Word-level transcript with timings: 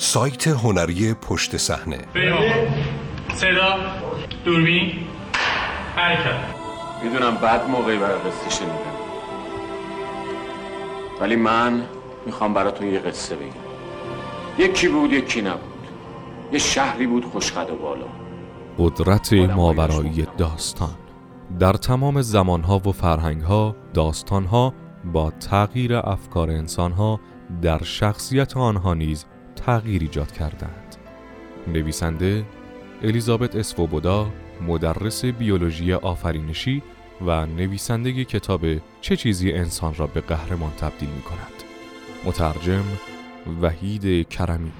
سایت 0.00 0.48
هنری 0.48 1.14
پشت 1.14 1.56
صحنه. 1.56 1.98
صدا 3.34 3.76
دوربین. 4.44 4.92
حرکت. 5.96 6.54
می‌دونم 7.04 7.34
بعد 7.34 7.70
موقعی 7.70 7.98
برای 7.98 8.18
قصه 8.18 8.50
شنیدم 8.50 8.74
ولی 11.20 11.36
من 11.36 11.82
می‌خوام 12.26 12.54
براتون 12.54 12.86
یه 12.86 12.98
قصه 12.98 13.36
بگم. 13.36 13.48
یکی 14.58 14.88
بود 14.88 15.12
یکی 15.12 15.42
نبود. 15.42 15.88
یه 16.52 16.58
شهری 16.58 17.06
بود 17.06 17.24
خوشقد 17.24 17.70
و 17.70 17.76
بالا. 17.76 18.06
قدرت 18.78 19.32
ماورایی 19.32 20.26
داستان. 20.38 20.94
در 21.58 21.72
تمام 21.72 22.22
زمانها 22.22 22.78
و 22.78 22.92
فرهنگها 22.92 23.76
داستانها 23.94 24.74
با 25.12 25.30
تغییر 25.30 25.96
افکار 25.96 26.50
انسانها 26.50 27.20
در 27.62 27.82
شخصیت 27.82 28.56
آنها 28.56 28.94
نیز 28.94 29.26
تغییر 29.66 30.02
ایجاد 30.02 30.32
کردند. 30.32 30.96
نویسنده 31.66 32.44
الیزابت 33.02 33.56
اسفوبودا 33.56 34.32
مدرس 34.66 35.24
بیولوژی 35.24 35.92
آفرینشی 35.92 36.82
و 37.26 37.46
نویسنده 37.46 38.24
کتاب 38.24 38.60
چه 39.00 39.16
چیزی 39.16 39.52
انسان 39.52 39.94
را 39.94 40.06
به 40.06 40.20
قهرمان 40.20 40.70
تبدیل 40.70 41.08
می 41.08 41.22
کند 41.22 41.62
مترجم 42.24 42.84
وحید 43.62 44.28
کرمی. 44.28 44.72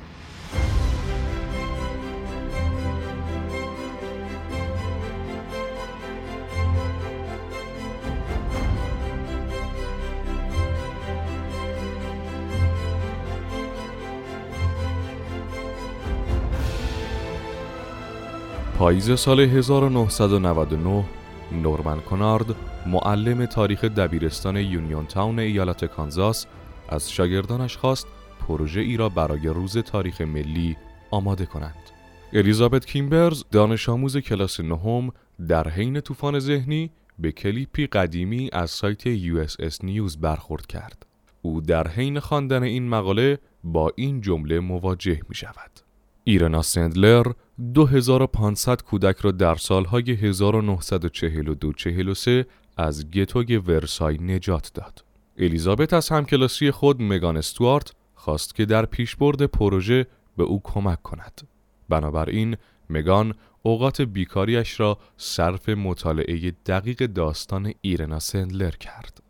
پاییز 18.88 19.18
سال 19.18 19.40
1999 19.40 21.04
نورمن 21.52 22.00
کنارد 22.00 22.46
معلم 22.86 23.46
تاریخ 23.46 23.84
دبیرستان 23.84 24.56
یونیون 24.56 25.06
تاون 25.06 25.38
ایالت 25.38 25.84
کانزاس 25.84 26.46
از 26.88 27.10
شاگردانش 27.10 27.76
خواست 27.76 28.06
پروژه 28.48 28.80
ای 28.80 28.96
را 28.96 29.08
برای 29.08 29.48
روز 29.48 29.78
تاریخ 29.78 30.20
ملی 30.20 30.76
آماده 31.10 31.46
کنند. 31.46 31.90
الیزابت 32.32 32.86
کیمبرز 32.86 33.44
دانش 33.52 33.88
آموز 33.88 34.16
کلاس 34.16 34.60
نهم 34.60 35.10
در 35.48 35.68
حین 35.68 36.00
طوفان 36.00 36.38
ذهنی 36.38 36.90
به 37.18 37.32
کلیپی 37.32 37.86
قدیمی 37.86 38.50
از 38.52 38.70
سایت 38.70 39.16
US 39.16 39.84
News 39.84 40.20
برخورد 40.20 40.66
کرد. 40.66 41.06
او 41.42 41.60
در 41.60 41.88
حین 41.88 42.20
خواندن 42.20 42.62
این 42.62 42.88
مقاله 42.88 43.38
با 43.64 43.92
این 43.96 44.20
جمله 44.20 44.60
مواجه 44.60 45.20
می 45.28 45.34
شود. 45.34 45.87
ایرنا 46.28 46.62
سندلر 46.62 47.26
2500 47.74 48.82
کودک 48.82 49.18
را 49.18 49.30
در 49.30 49.54
سالهای 49.54 50.32
1942-43 50.32 52.44
از 52.76 53.10
گتوگ 53.10 53.62
ورسای 53.66 54.18
نجات 54.18 54.70
داد. 54.74 55.04
الیزابت 55.38 55.92
از 55.92 56.08
همکلاسی 56.08 56.70
خود 56.70 57.02
مگان 57.02 57.36
استوارت 57.36 57.92
خواست 58.14 58.54
که 58.54 58.64
در 58.64 58.86
پیشبرد 58.86 59.42
پروژه 59.42 60.06
به 60.36 60.44
او 60.44 60.60
کمک 60.64 61.02
کند. 61.02 61.40
بنابراین 61.88 62.56
مگان 62.90 63.34
اوقات 63.62 64.02
بیکاریش 64.02 64.80
را 64.80 64.98
صرف 65.16 65.68
مطالعه 65.68 66.52
دقیق 66.66 67.06
داستان 67.06 67.72
ایرنا 67.80 68.18
سندلر 68.18 68.70
کرد. 68.70 69.22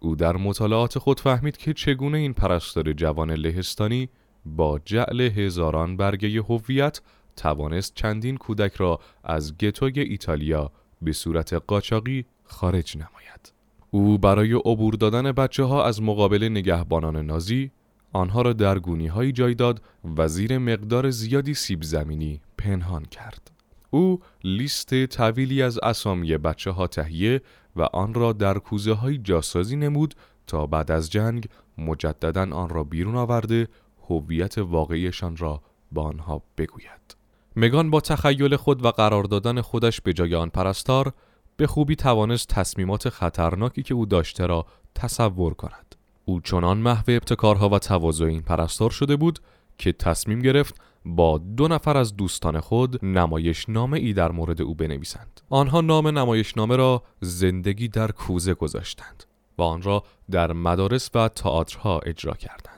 او 0.00 0.16
در 0.16 0.36
مطالعات 0.36 0.98
خود 0.98 1.20
فهمید 1.20 1.56
که 1.56 1.72
چگونه 1.72 2.18
این 2.18 2.32
پرستار 2.32 2.92
جوان 2.92 3.30
لهستانی 3.30 4.08
با 4.46 4.80
جعل 4.84 5.20
هزاران 5.20 5.96
برگه 5.96 6.42
هویت 6.42 7.00
توانست 7.36 7.94
چندین 7.94 8.36
کودک 8.36 8.74
را 8.74 9.00
از 9.24 9.56
گتوگ 9.58 9.98
ایتالیا 9.98 10.70
به 11.02 11.12
صورت 11.12 11.52
قاچاقی 11.52 12.24
خارج 12.44 12.96
نماید. 12.96 13.52
او 13.90 14.18
برای 14.18 14.52
عبور 14.52 14.94
دادن 14.94 15.32
بچه 15.32 15.64
ها 15.64 15.84
از 15.84 16.02
مقابل 16.02 16.48
نگهبانان 16.50 17.16
نازی 17.16 17.70
آنها 18.12 18.42
را 18.42 18.52
در 18.52 18.78
گونی 18.78 19.06
های 19.06 19.32
جای 19.32 19.54
داد 19.54 19.82
و 20.16 20.28
زیر 20.28 20.58
مقدار 20.58 21.10
زیادی 21.10 21.54
سیب 21.54 21.82
زمینی 21.82 22.40
پنهان 22.58 23.04
کرد. 23.04 23.50
او 23.90 24.20
لیست 24.44 25.06
طویلی 25.06 25.62
از 25.62 25.78
اسامی 25.78 26.36
بچه 26.36 26.70
ها 26.70 26.86
تهیه 26.86 27.40
و 27.76 27.82
آن 27.82 28.14
را 28.14 28.32
در 28.32 28.58
کوزه 28.58 28.92
های 28.92 29.18
جاسازی 29.18 29.76
نمود 29.76 30.14
تا 30.46 30.66
بعد 30.66 30.90
از 30.90 31.10
جنگ 31.10 31.48
مجددا 31.78 32.56
آن 32.56 32.68
را 32.68 32.84
بیرون 32.84 33.16
آورده 33.16 33.68
هویت 34.10 34.58
واقعیشان 34.58 35.36
را 35.36 35.62
با 35.92 36.02
آنها 36.02 36.42
بگوید. 36.58 37.16
مگان 37.56 37.90
با 37.90 38.00
تخیل 38.00 38.56
خود 38.56 38.84
و 38.84 38.90
قرار 38.90 39.24
دادن 39.24 39.60
خودش 39.60 40.00
به 40.00 40.12
جای 40.12 40.34
آن 40.34 40.48
پرستار 40.48 41.12
به 41.56 41.66
خوبی 41.66 41.96
توانست 41.96 42.48
تصمیمات 42.48 43.08
خطرناکی 43.08 43.82
که 43.82 43.94
او 43.94 44.06
داشته 44.06 44.46
را 44.46 44.66
تصور 44.94 45.54
کند. 45.54 45.94
او 46.24 46.40
چنان 46.40 46.78
محو 46.78 47.04
ابتکارها 47.08 47.68
و 47.68 47.78
تواضع 47.78 48.24
این 48.24 48.42
پرستار 48.42 48.90
شده 48.90 49.16
بود 49.16 49.38
که 49.78 49.92
تصمیم 49.92 50.38
گرفت 50.38 50.80
با 51.04 51.38
دو 51.38 51.68
نفر 51.68 51.96
از 51.96 52.16
دوستان 52.16 52.60
خود 52.60 53.04
نمایش 53.04 53.68
نامه 53.68 53.98
ای 53.98 54.12
در 54.12 54.32
مورد 54.32 54.62
او 54.62 54.74
بنویسند. 54.74 55.40
آنها 55.50 55.80
نام 55.80 56.08
نمایش 56.08 56.56
نامه 56.56 56.76
را 56.76 57.02
زندگی 57.20 57.88
در 57.88 58.10
کوزه 58.10 58.54
گذاشتند 58.54 59.24
و 59.58 59.62
آن 59.62 59.82
را 59.82 60.04
در 60.30 60.52
مدارس 60.52 61.10
و 61.14 61.28
تئاترها 61.28 61.98
اجرا 61.98 62.34
کردند. 62.34 62.75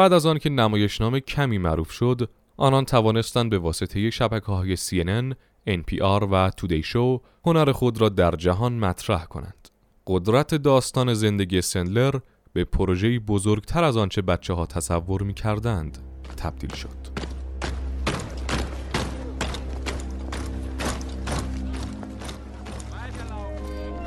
بعد 0.00 0.12
از 0.12 0.26
آنکه 0.26 0.50
نمایشنامه 0.50 1.20
کمی 1.20 1.58
معروف 1.58 1.90
شد، 1.90 2.30
آنان 2.56 2.84
توانستند 2.84 3.50
به 3.50 3.58
واسطه 3.58 4.10
شبکه 4.10 4.46
های 4.46 4.76
CNN، 4.76 5.34
NPR 5.68 6.22
و 6.30 6.50
تودی 6.56 6.82
شو 6.82 7.20
هنر 7.44 7.72
خود 7.72 8.00
را 8.00 8.08
در 8.08 8.30
جهان 8.30 8.78
مطرح 8.78 9.24
کنند. 9.24 9.68
قدرت 10.06 10.54
داستان 10.54 11.14
زندگی 11.14 11.62
سندلر 11.62 12.14
به 12.52 12.64
پروژه‌ای 12.64 13.18
بزرگتر 13.18 13.84
از 13.84 13.96
آنچه 13.96 14.22
بچه 14.22 14.54
ها 14.54 14.66
تصور 14.66 15.22
می 15.22 15.34
کردند 15.34 15.98
تبدیل 16.36 16.74
شد. 16.74 17.30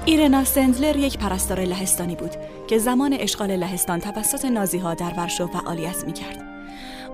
ایرنا 0.06 0.44
سندلر 0.44 0.96
یک 0.96 1.18
پرستار 1.18 1.60
لهستانی 1.60 2.16
بود 2.16 2.32
که 2.68 2.78
زمان 2.78 3.14
اشغال 3.14 3.56
لهستان 3.56 4.00
توسط 4.00 4.46
نازی 4.46 4.78
ها 4.78 4.94
در 4.94 5.14
ورشو 5.18 5.48
فعالیت 5.48 6.06
می 6.06 6.14
کرد. 6.14 6.44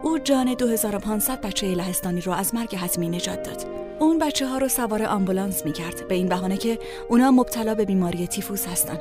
او 0.04 0.18
جان 0.18 0.54
2500 0.54 1.42
بچه 1.42 1.76
لهستانی 1.76 2.22
رو 2.22 2.32
از 2.32 2.56
مرگ 2.56 2.76
حتمی 2.76 3.10
نجات 3.10 3.44
داد. 3.44 3.66
اون 4.00 4.20
بچه 4.20 4.48
ها 4.48 4.58
رو 4.58 4.68
سوار 4.68 5.04
آمبولانس 5.04 5.66
می 5.66 5.72
کرد 5.72 6.08
به 6.08 6.16
این 6.16 6.30
بهانه 6.30 6.58
که 6.58 6.80
اونا 7.10 7.32
مبتلا 7.32 7.76
به 7.76 7.86
بیماری 7.86 8.28
تیفوس 8.28 8.68
هستن. 8.68 8.98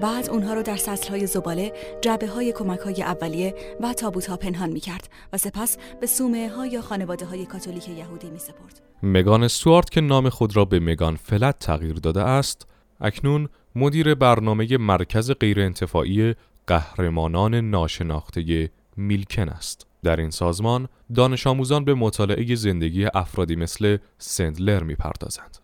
بعد 0.00 0.30
اونها 0.30 0.54
رو 0.54 0.62
در 0.62 0.76
سطل 0.76 1.08
های 1.08 1.26
زباله، 1.26 1.72
جعبه 2.00 2.26
های 2.26 2.52
کمک 2.52 2.78
های 2.78 3.02
اولیه 3.02 3.54
و 3.80 3.92
تابوت 3.92 4.26
ها 4.26 4.36
پنهان 4.36 4.70
می 4.70 4.80
کرد 4.80 5.08
و 5.32 5.36
سپس 5.36 5.76
به 6.00 6.06
سومه 6.06 6.48
ها 6.48 6.66
یا 6.66 6.82
خانواده 6.82 7.26
های 7.26 7.46
کاتولیک 7.46 7.88
یهودی 7.88 8.30
می 8.30 8.38
سپرد. 8.38 8.80
مگان 9.02 9.42
استوارت 9.42 9.90
که 9.90 10.00
نام 10.00 10.28
خود 10.28 10.56
را 10.56 10.64
به 10.64 10.80
مگان 10.80 11.16
فلت 11.16 11.58
تغییر 11.58 11.94
داده 11.94 12.22
است، 12.22 12.66
اکنون 13.00 13.48
مدیر 13.74 14.14
برنامه 14.14 14.78
مرکز 14.78 15.30
غیرانتفاعی 15.30 16.34
قهرمانان 16.66 17.54
ناشناخته 17.54 18.70
میلکن 18.96 19.48
است. 19.48 19.86
در 20.02 20.16
این 20.16 20.30
سازمان 20.30 20.88
دانش 21.14 21.46
آموزان 21.46 21.84
به 21.84 21.94
مطالعه 21.94 22.54
زندگی 22.54 23.06
افرادی 23.14 23.56
مثل 23.56 23.96
سندلر 24.18 24.82
می‌پردازند. 24.82 25.58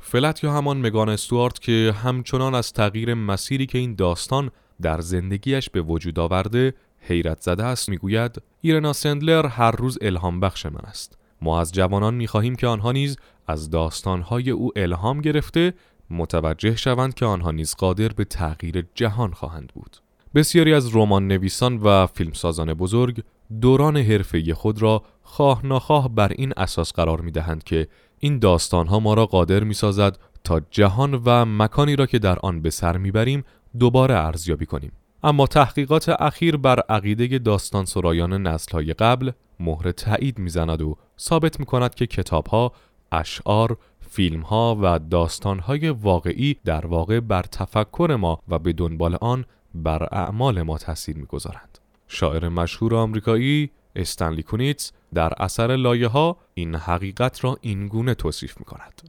فلت 0.00 0.44
یا 0.44 0.52
همان 0.52 0.86
مگان 0.86 1.08
استوارت 1.08 1.60
که 1.60 1.94
همچنان 2.04 2.54
از 2.54 2.72
تغییر 2.72 3.14
مسیری 3.14 3.66
که 3.66 3.78
این 3.78 3.94
داستان 3.94 4.50
در 4.82 5.00
زندگیش 5.00 5.70
به 5.70 5.82
وجود 5.82 6.18
آورده 6.18 6.74
حیرت 7.00 7.40
زده 7.40 7.64
است 7.64 7.88
می‌گوید 7.88 8.42
ایرنا 8.60 8.92
سندلر 8.92 9.46
هر 9.46 9.70
روز 9.70 9.98
الهام 10.00 10.40
بخش 10.40 10.66
من 10.66 10.84
است 10.84 11.18
ما 11.40 11.60
از 11.60 11.72
جوانان 11.72 12.14
می‌خواهیم 12.14 12.54
که 12.54 12.66
آنها 12.66 12.92
نیز 12.92 13.16
از 13.46 13.70
داستانهای 13.70 14.50
او 14.50 14.70
الهام 14.76 15.20
گرفته 15.20 15.74
متوجه 16.12 16.76
شوند 16.76 17.14
که 17.14 17.26
آنها 17.26 17.50
نیز 17.50 17.74
قادر 17.74 18.08
به 18.08 18.24
تغییر 18.24 18.86
جهان 18.94 19.32
خواهند 19.32 19.72
بود. 19.74 19.96
بسیاری 20.34 20.74
از 20.74 20.96
رمان 20.96 21.28
نویسان 21.28 21.76
و 21.76 22.06
فیلمسازان 22.06 22.74
بزرگ 22.74 23.22
دوران 23.60 23.96
حرفه 23.96 24.54
خود 24.54 24.82
را 24.82 25.02
خواه 25.22 25.66
نخواه 25.66 26.08
بر 26.08 26.32
این 26.36 26.52
اساس 26.56 26.92
قرار 26.92 27.20
می 27.20 27.30
دهند 27.30 27.64
که 27.64 27.88
این 28.18 28.38
داستان 28.38 28.86
ها 28.86 29.00
ما 29.00 29.14
را 29.14 29.26
قادر 29.26 29.64
می 29.64 29.74
سازد 29.74 30.18
تا 30.44 30.60
جهان 30.70 31.14
و 31.24 31.44
مکانی 31.44 31.96
را 31.96 32.06
که 32.06 32.18
در 32.18 32.38
آن 32.38 32.62
به 32.62 32.70
سر 32.70 32.96
می‌بریم 32.96 33.44
دوباره 33.78 34.14
ارزیابی 34.14 34.66
کنیم. 34.66 34.92
اما 35.22 35.46
تحقیقات 35.46 36.08
اخیر 36.08 36.56
بر 36.56 36.80
عقیده 36.80 37.38
داستان 37.38 37.84
سرایان 37.84 38.46
نسل 38.46 38.72
های 38.72 38.92
قبل 38.92 39.30
مهر 39.60 39.92
تایید 39.92 40.38
می‌زند 40.38 40.82
و 40.82 40.96
ثابت 41.18 41.60
می 41.60 41.66
کند 41.66 41.94
که 41.94 42.06
کتاب 42.06 42.46
ها، 42.46 42.72
اشعار، 43.12 43.76
فیلم 44.12 44.40
ها 44.40 44.78
و 44.82 44.98
داستان 44.98 45.58
های 45.58 45.88
واقعی 45.88 46.56
در 46.64 46.86
واقع 46.86 47.20
بر 47.20 47.42
تفکر 47.42 48.16
ما 48.20 48.42
و 48.48 48.58
به 48.58 48.72
دنبال 48.72 49.18
آن 49.20 49.44
بر 49.74 50.08
اعمال 50.12 50.62
ما 50.62 50.78
تاثیر 50.78 51.16
می‌گذارند. 51.16 51.78
شاعر 52.08 52.48
مشهور 52.48 52.94
آمریکایی 52.94 53.70
استنلی 53.96 54.42
کونیتز 54.42 54.90
در 55.14 55.32
اثر 55.38 55.76
لایه 55.76 56.08
ها 56.08 56.36
این 56.54 56.74
حقیقت 56.74 57.44
را 57.44 57.58
اینگونه 57.60 58.14
توصیف 58.14 58.58
می 58.58 58.64
کند. 58.64 59.02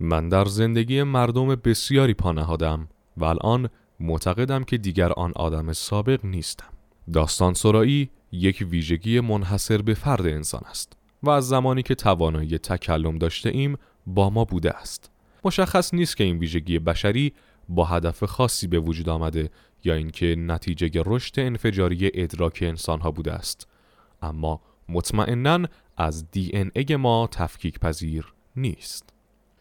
من 0.00 0.28
در 0.28 0.44
زندگی 0.44 1.02
مردم 1.02 1.54
بسیاری 1.54 2.14
پانهادم 2.14 2.88
و 3.16 3.24
الان 3.24 3.68
معتقدم 4.00 4.64
که 4.64 4.78
دیگر 4.78 5.12
آن 5.12 5.32
آدم 5.36 5.72
سابق 5.72 6.24
نیستم. 6.24 6.72
داستان 7.12 7.54
سرایی 7.54 8.10
یک 8.32 8.66
ویژگی 8.70 9.20
منحصر 9.20 9.82
به 9.82 9.94
فرد 9.94 10.26
انسان 10.26 10.62
است 10.70 10.96
و 11.22 11.30
از 11.30 11.48
زمانی 11.48 11.82
که 11.82 11.94
توانایی 11.94 12.58
تکلم 12.58 13.18
داشته 13.18 13.50
ایم 13.50 13.76
با 14.06 14.30
ما 14.30 14.44
بوده 14.44 14.70
است. 14.70 15.10
مشخص 15.44 15.94
نیست 15.94 16.16
که 16.16 16.24
این 16.24 16.38
ویژگی 16.38 16.78
بشری 16.78 17.32
با 17.68 17.84
هدف 17.84 18.24
خاصی 18.24 18.66
به 18.66 18.78
وجود 18.78 19.08
آمده 19.08 19.50
یا 19.84 19.94
اینکه 19.94 20.36
نتیجه 20.38 21.02
رشد 21.06 21.40
انفجاری 21.40 22.10
ادراک 22.14 22.58
انسانها 22.62 23.10
بوده 23.10 23.32
است. 23.32 23.68
اما 24.22 24.60
مطمئنا 24.88 25.66
از 25.96 26.30
دی 26.30 26.50
این 26.52 26.70
ای 26.74 26.96
ما 26.96 27.28
تفکیک 27.32 27.78
پذیر 27.78 28.32
نیست. 28.56 29.10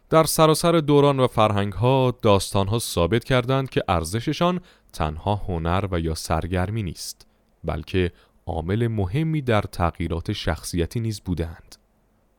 در 0.09 0.23
سراسر 0.23 0.71
دوران 0.71 1.19
و 1.19 1.27
فرهنگ 1.27 1.73
ها 1.73 2.17
داستان 2.21 2.67
ها 2.67 2.79
ثابت 2.79 3.23
کردند 3.23 3.69
که 3.69 3.83
ارزششان 3.87 4.59
تنها 4.93 5.35
هنر 5.35 5.87
و 5.91 5.99
یا 5.99 6.15
سرگرمی 6.15 6.83
نیست 6.83 7.27
بلکه 7.63 8.11
عامل 8.45 8.87
مهمی 8.87 9.41
در 9.41 9.61
تغییرات 9.61 10.33
شخصیتی 10.33 10.99
نیز 10.99 11.21
بودند 11.21 11.75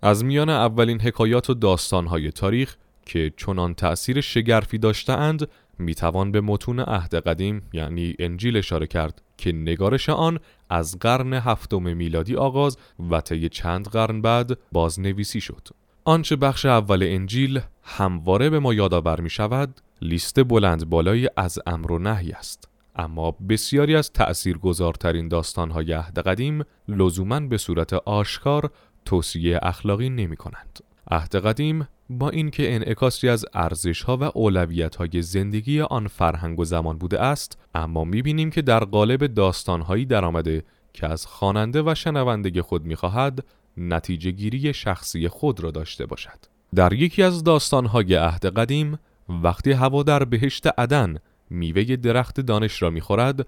از 0.03 0.25
میان 0.25 0.49
اولین 0.49 1.01
حکایات 1.01 1.51
و 1.51 1.55
داستانهای 1.55 2.31
تاریخ 2.31 2.77
که 3.07 3.33
چنان 3.37 3.75
تأثیر 3.75 4.21
شگرفی 4.21 4.79
داشتهاند 4.79 5.49
می‌توان 5.79 6.33
به 6.33 6.41
متون 6.41 6.81
عهد 6.81 7.15
قدیم 7.15 7.63
یعنی 7.73 8.15
انجیل 8.19 8.57
اشاره 8.57 8.87
کرد 8.87 9.23
که 9.37 9.53
نگارش 9.53 10.09
آن 10.09 10.39
از 10.71 10.99
قرن 10.99 11.33
هفتم 11.33 11.83
میلادی 11.83 12.37
آغاز 12.37 12.77
و 13.11 13.21
طی 13.21 13.49
چند 13.49 13.89
قرن 13.89 14.21
بعد 14.21 14.59
بازنویسی 14.73 15.41
شد. 15.41 15.69
آنچه 16.05 16.37
بخش 16.37 16.67
اول 16.67 17.03
انجیل 17.03 17.61
همواره 17.83 18.51
به 18.51 18.59
ما 18.59 18.75
یادآور 18.75 19.21
می 19.21 19.31
شود 19.31 19.81
لیست 20.03 20.45
بلند 20.45 20.91
بالایی 20.91 21.29
از 21.37 21.59
امر 21.67 21.93
و 21.93 21.99
نهی 21.99 22.33
است. 22.33 22.69
اما 22.97 23.31
بسیاری 23.49 23.97
از 23.97 24.13
تأثیرگذارترین 24.13 25.29
داستانهای 25.29 25.93
عهد 25.93 26.19
قدیم 26.19 26.65
لزوما 26.89 27.41
به 27.41 27.59
صورت 27.59 27.93
آشکار 27.93 28.71
توصیه 29.05 29.59
اخلاقی 29.63 30.11
نمی 30.11 30.37
کنند. 30.37 30.81
عهد 31.11 31.37
قدیم 31.37 31.89
با 32.11 32.31
اینکه 32.31 32.75
انعکاسی 32.75 33.29
از 33.29 33.47
ارزشها 33.55 34.19
و 34.21 34.51
های 34.99 35.23
زندگی 35.23 35.81
آن 35.81 36.07
فرهنگ 36.07 36.61
و 36.61 36.65
زمان 36.65 36.99
بوده 36.99 37.21
است 37.21 37.59
اما 37.75 38.05
می‌بینیم 38.05 38.51
که 38.51 38.63
در 38.63 38.85
قالب 38.85 39.27
داستانهایی 39.27 40.05
درآمده 40.05 40.63
که 40.93 41.07
از 41.07 41.27
خواننده 41.27 41.83
و 41.83 41.95
شنونده 41.95 42.63
خود 42.63 42.85
می‌خواهد 42.85 43.45
نتیجه 43.77 44.31
گیری 44.31 44.75
شخصی 44.75 45.29
خود 45.29 45.61
را 45.61 45.71
داشته 45.71 46.07
باشد 46.07 46.39
در 46.75 46.93
یکی 46.93 47.23
از 47.23 47.45
داستانهای 47.45 48.15
عهد 48.15 48.47
قدیم 48.47 48.99
وقتی 49.29 49.73
هوا 49.73 50.03
در 50.03 50.25
بهشت 50.25 50.67
عدن 50.79 51.17
میوه 51.51 51.97
درخت 51.97 52.41
دانش 52.41 52.83
را 52.83 52.91
می‌خورد 52.91 53.47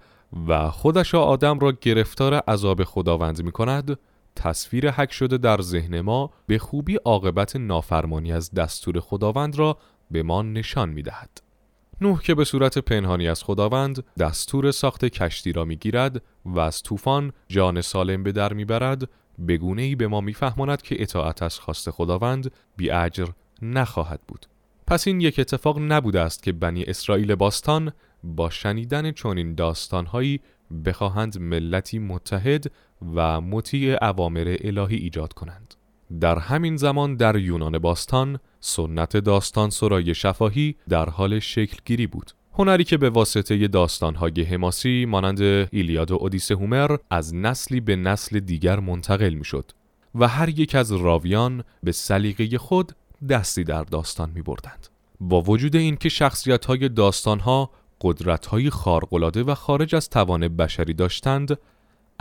و 0.49 0.71
خودش 0.71 1.15
آدم 1.15 1.59
را 1.59 1.73
گرفتار 1.81 2.35
عذاب 2.35 2.85
خداوند 2.85 3.43
می‌کند 3.43 3.99
تصویر 4.37 4.91
حک 4.91 5.13
شده 5.13 5.39
در 5.39 5.61
ذهن 5.61 6.01
ما 6.01 6.31
به 6.47 6.59
خوبی 6.59 6.97
عاقبت 6.97 7.57
نافرمانی 7.57 8.33
از 8.33 8.51
دستور 8.51 9.01
خداوند 9.01 9.57
را 9.57 9.79
به 10.11 10.23
ما 10.23 10.43
نشان 10.43 10.89
می 10.89 11.03
دهد. 11.03 11.43
نوح 12.01 12.23
که 12.23 12.35
به 12.35 12.45
صورت 12.45 12.79
پنهانی 12.79 13.29
از 13.29 13.45
خداوند 13.45 14.05
دستور 14.19 14.71
ساخت 14.71 15.05
کشتی 15.05 15.53
را 15.53 15.65
می 15.65 15.77
گیرد 15.77 16.23
و 16.45 16.59
از 16.59 16.83
طوفان 16.83 17.33
جان 17.49 17.81
سالم 17.81 18.23
به 18.23 18.33
در 18.33 18.53
می 18.53 18.65
برد 18.65 19.09
به 19.39 19.59
ای 19.77 19.95
به 19.95 20.09
ما 20.09 20.21
میفهماند 20.21 20.83
که 20.83 21.03
اطاعت 21.03 21.43
از 21.43 21.59
خواست 21.59 21.91
خداوند 21.91 22.53
بی 22.77 22.91
اجر 22.91 23.29
نخواهد 23.63 24.21
بود. 24.29 24.47
پس 24.87 25.07
این 25.07 25.21
یک 25.21 25.39
اتفاق 25.39 25.79
نبوده 25.79 26.21
است 26.21 26.43
که 26.43 26.53
بنی 26.53 26.85
اسرائیل 26.85 27.35
باستان 27.35 27.93
با 28.25 28.51
شنیدن 28.51 29.13
چنین 29.13 29.55
داستانهایی 29.55 30.41
بخواهند 30.85 31.39
ملتی 31.39 31.99
متحد 31.99 32.73
و 33.15 33.41
مطیع 33.41 34.05
اوامر 34.05 34.57
الهی 34.61 34.97
ایجاد 34.97 35.33
کنند. 35.33 35.75
در 36.21 36.39
همین 36.39 36.77
زمان 36.77 37.17
در 37.17 37.37
یونان 37.37 37.79
باستان 37.79 38.39
سنت 38.61 39.17
داستان 39.17 39.71
سرای 39.71 40.15
شفاهی 40.15 40.77
در 40.89 41.11
حال 41.11 41.39
شکل 41.39 41.77
گیری 41.85 42.07
بود. 42.07 42.33
هنری 42.55 42.85
که 42.85 42.97
به 42.97 43.11
واسطه 43.11 43.69
داستانهای 43.69 44.43
حماسی 44.43 45.07
مانند 45.09 45.41
ایلیاد 45.73 46.11
و 46.11 46.15
اودیسه 46.15 46.55
هومر 46.55 46.97
از 47.11 47.35
نسلی 47.35 47.81
به 47.81 47.97
نسل 47.97 48.41
دیگر 48.41 48.81
منتقل 48.81 49.35
می 49.35 49.45
شد 49.45 49.71
و 50.15 50.29
هر 50.29 50.49
یک 50.49 50.75
از 50.75 50.93
راویان 50.93 51.65
به 51.83 51.93
سلیقه 51.93 52.59
خود 52.59 52.93
دستی 53.29 53.65
در 53.65 53.85
داستان 53.85 54.31
می 54.35 54.43
بردند. 54.43 54.89
با 55.21 55.41
وجود 55.41 55.77
اینکه 55.77 56.09
شخصیت 56.09 56.65
های 56.65 56.89
داستان 56.89 57.39
ها 57.39 57.71
قدرت 58.01 58.47
های 58.47 58.71
خارقلاده 58.71 59.43
و 59.43 59.55
خارج 59.55 59.95
از 59.95 60.11
توان 60.11 60.49
بشری 60.49 60.95
داشتند 60.95 61.59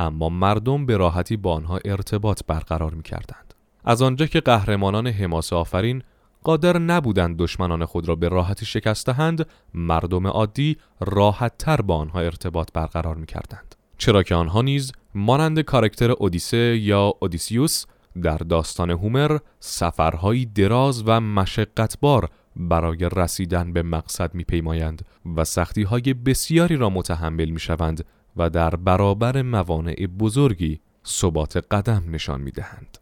اما 0.01 0.30
مردم 0.30 0.86
به 0.86 0.98
راحتی 0.98 1.38
با 1.38 1.53
آنها 1.53 1.80
ارتباط 1.86 2.42
برقرار 2.48 2.94
می 2.94 3.03
کردند. 3.03 3.53
از 3.83 4.01
آنجا 4.01 4.25
که 4.25 4.39
قهرمانان 4.39 5.07
حماسه 5.07 5.56
آفرین 5.56 6.03
قادر 6.44 6.77
نبودند 6.77 7.38
دشمنان 7.38 7.86
خود 7.86 8.07
را 8.07 8.15
به 8.15 8.30
راحتی 8.30 8.65
شکستهند 8.65 9.48
مردم 9.74 10.27
عادی 10.27 10.77
راحت 11.00 11.57
تر 11.57 11.81
با 11.81 11.95
آنها 11.95 12.19
ارتباط 12.19 12.68
برقرار 12.74 13.15
می 13.15 13.25
کردند. 13.25 13.75
چرا 13.98 14.24
که 14.24 14.36
آنها 14.36 14.62
نیز 14.62 14.92
مانند 15.15 15.59
کارکتر 15.59 16.12
اودیسه 16.12 16.77
یا 16.77 17.13
اودیسیوس 17.19 17.86
در 18.21 18.38
داستان 18.38 18.89
هومر 18.89 19.38
سفرهایی 19.59 20.45
دراز 20.45 21.04
و 21.06 21.21
مشقتبار 21.21 22.30
برای 22.56 23.09
رسیدن 23.15 23.74
به 23.74 23.83
مقصد 23.83 24.36
میپیمایند 24.36 25.06
و 25.36 25.44
سختی 25.44 25.83
های 25.83 26.13
بسیاری 26.13 26.77
را 26.77 26.89
متحمل 26.89 27.50
می 27.50 27.59
شوند 27.59 28.06
و 28.38 28.50
در 28.50 28.75
برابر 28.75 29.42
موانع 29.42 30.07
بزرگی 30.19 30.80
ثبات 31.06 31.57
قدم 31.72 32.04
نشان 32.12 32.42
می 32.42 32.51
دهند. 32.51 32.98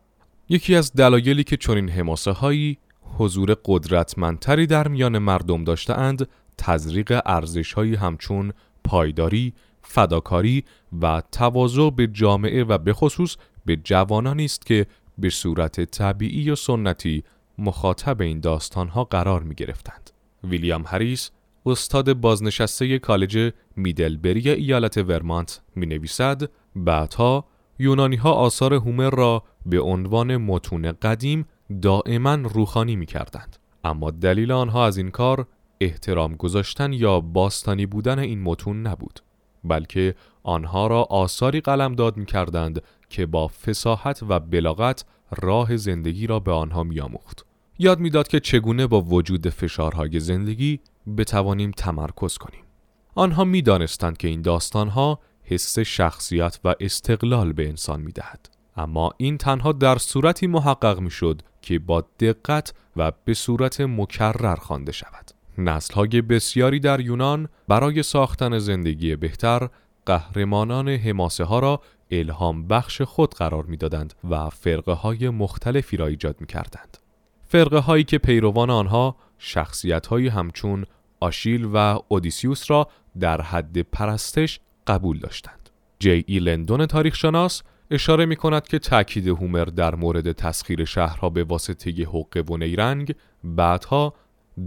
یکی 0.49 0.75
از 0.75 0.93
دلایلی 0.93 1.43
که 1.43 1.57
چنین 1.57 1.89
حماسه 1.89 2.31
هایی 2.31 2.77
حضور 3.17 3.55
قدرتمندتری 3.65 4.67
در 4.67 4.87
میان 4.87 5.17
مردم 5.17 5.63
داشتهاند 5.63 6.27
تزریق 6.57 7.21
ارزش 7.25 7.73
هایی 7.73 7.95
همچون 7.95 8.53
پایداری، 8.83 9.53
فداکاری 9.81 10.63
و 11.01 11.21
تواضع 11.31 11.89
به 11.89 12.07
جامعه 12.07 12.63
و 12.63 12.77
به 12.77 12.93
خصوص 12.93 13.35
به 13.65 13.75
جوانانی 13.75 14.45
است 14.45 14.65
که 14.65 14.85
به 15.17 15.29
صورت 15.29 15.81
طبیعی 15.81 16.51
و 16.51 16.55
سنتی 16.55 17.23
مخاطب 17.57 18.21
این 18.21 18.39
داستانها 18.39 19.03
قرار 19.03 19.43
می 19.43 19.55
گرفتند. 19.55 20.09
ویلیام 20.43 20.83
هریس 20.87 21.31
استاد 21.69 22.13
بازنشسته 22.13 22.99
کالج 22.99 23.51
میدلبری 23.75 24.49
ایالت 24.49 24.97
ورمانت 24.97 25.61
می 25.75 25.85
نویسد 25.85 26.49
بعدها 26.75 27.45
یونانی 27.79 28.15
ها 28.15 28.31
آثار 28.33 28.73
هومر 28.73 29.09
را 29.09 29.43
به 29.65 29.79
عنوان 29.79 30.37
متون 30.37 30.91
قدیم 30.91 31.45
دائما 31.81 32.35
روخانی 32.35 32.95
می 32.95 33.05
کردند. 33.05 33.57
اما 33.83 34.11
دلیل 34.11 34.51
آنها 34.51 34.85
از 34.85 34.97
این 34.97 35.11
کار 35.11 35.47
احترام 35.81 36.35
گذاشتن 36.35 36.93
یا 36.93 37.19
باستانی 37.19 37.85
بودن 37.85 38.19
این 38.19 38.41
متون 38.41 38.87
نبود 38.87 39.19
بلکه 39.63 40.15
آنها 40.43 40.87
را 40.87 41.03
آثاری 41.03 41.61
قلمداد 41.61 42.17
می 42.17 42.25
کردند 42.25 42.83
که 43.09 43.25
با 43.25 43.47
فساحت 43.47 44.23
و 44.29 44.39
بلاغت 44.39 45.05
راه 45.41 45.77
زندگی 45.77 46.27
را 46.27 46.39
به 46.39 46.51
آنها 46.51 46.83
میآموخت. 46.83 47.45
یاد 47.79 47.99
می‌داد 47.99 48.27
که 48.27 48.39
چگونه 48.39 48.87
با 48.87 49.01
وجود 49.01 49.49
فشارهای 49.49 50.19
زندگی 50.19 50.79
بتوانیم 51.15 51.71
تمرکز 51.71 52.37
کنیم. 52.37 52.63
آنها 53.15 53.43
می‌دانستند 53.43 54.17
که 54.17 54.27
این 54.27 54.41
داستانها 54.41 55.19
حس 55.43 55.79
شخصیت 55.79 56.59
و 56.63 56.75
استقلال 56.79 57.53
به 57.53 57.67
انسان 57.67 58.01
می‌دهد. 58.01 58.49
اما 58.77 59.11
این 59.17 59.37
تنها 59.37 59.71
در 59.71 59.97
صورتی 59.97 60.47
محقق 60.47 60.99
می‌شد 60.99 61.41
که 61.61 61.79
با 61.79 62.03
دقت 62.19 62.73
و 62.95 63.11
به 63.25 63.33
صورت 63.33 63.81
مکرر 63.81 64.55
خوانده 64.55 64.91
شود. 64.91 65.31
نسلهای 65.57 66.21
بسیاری 66.21 66.79
در 66.79 66.99
یونان 66.99 67.49
برای 67.67 68.03
ساختن 68.03 68.59
زندگی 68.59 69.15
بهتر 69.15 69.69
قهرمانان 70.05 70.89
حماسه 70.89 71.43
ها 71.43 71.59
را 71.59 71.81
الهام 72.11 72.67
بخش 72.67 73.01
خود 73.01 73.33
قرار 73.33 73.63
می‌دادند 73.63 74.13
و 74.29 74.49
فرقه 74.49 74.91
های 74.91 75.29
مختلفی 75.29 75.97
را 75.97 76.07
ایجاد 76.07 76.41
می 76.41 76.47
کردند. 76.47 76.97
فرقه 77.45 77.77
هایی 77.77 78.03
که 78.03 78.17
پیروان 78.17 78.69
آنها 78.69 79.15
شخصیت 79.37 80.07
هایی 80.07 80.27
همچون 80.27 80.85
آشیل 81.19 81.69
و 81.73 81.99
اودیسیوس 82.07 82.71
را 82.71 82.87
در 83.19 83.41
حد 83.41 83.81
پرستش 83.81 84.59
قبول 84.87 85.19
داشتند. 85.19 85.69
جی 85.99 86.23
ای 86.27 86.39
لندون 86.39 86.85
تاریخشناس 86.85 87.61
اشاره 87.91 88.25
می 88.25 88.35
کند 88.35 88.67
که 88.67 88.79
تاکید 88.79 89.27
هومر 89.27 89.65
در 89.65 89.95
مورد 89.95 90.31
تسخیر 90.31 90.85
شهرها 90.85 91.29
به 91.29 91.43
واسطه 91.43 91.91
حقه 91.91 92.41
و 92.41 92.57
نیرنگ 92.57 93.15
بعدها 93.43 94.13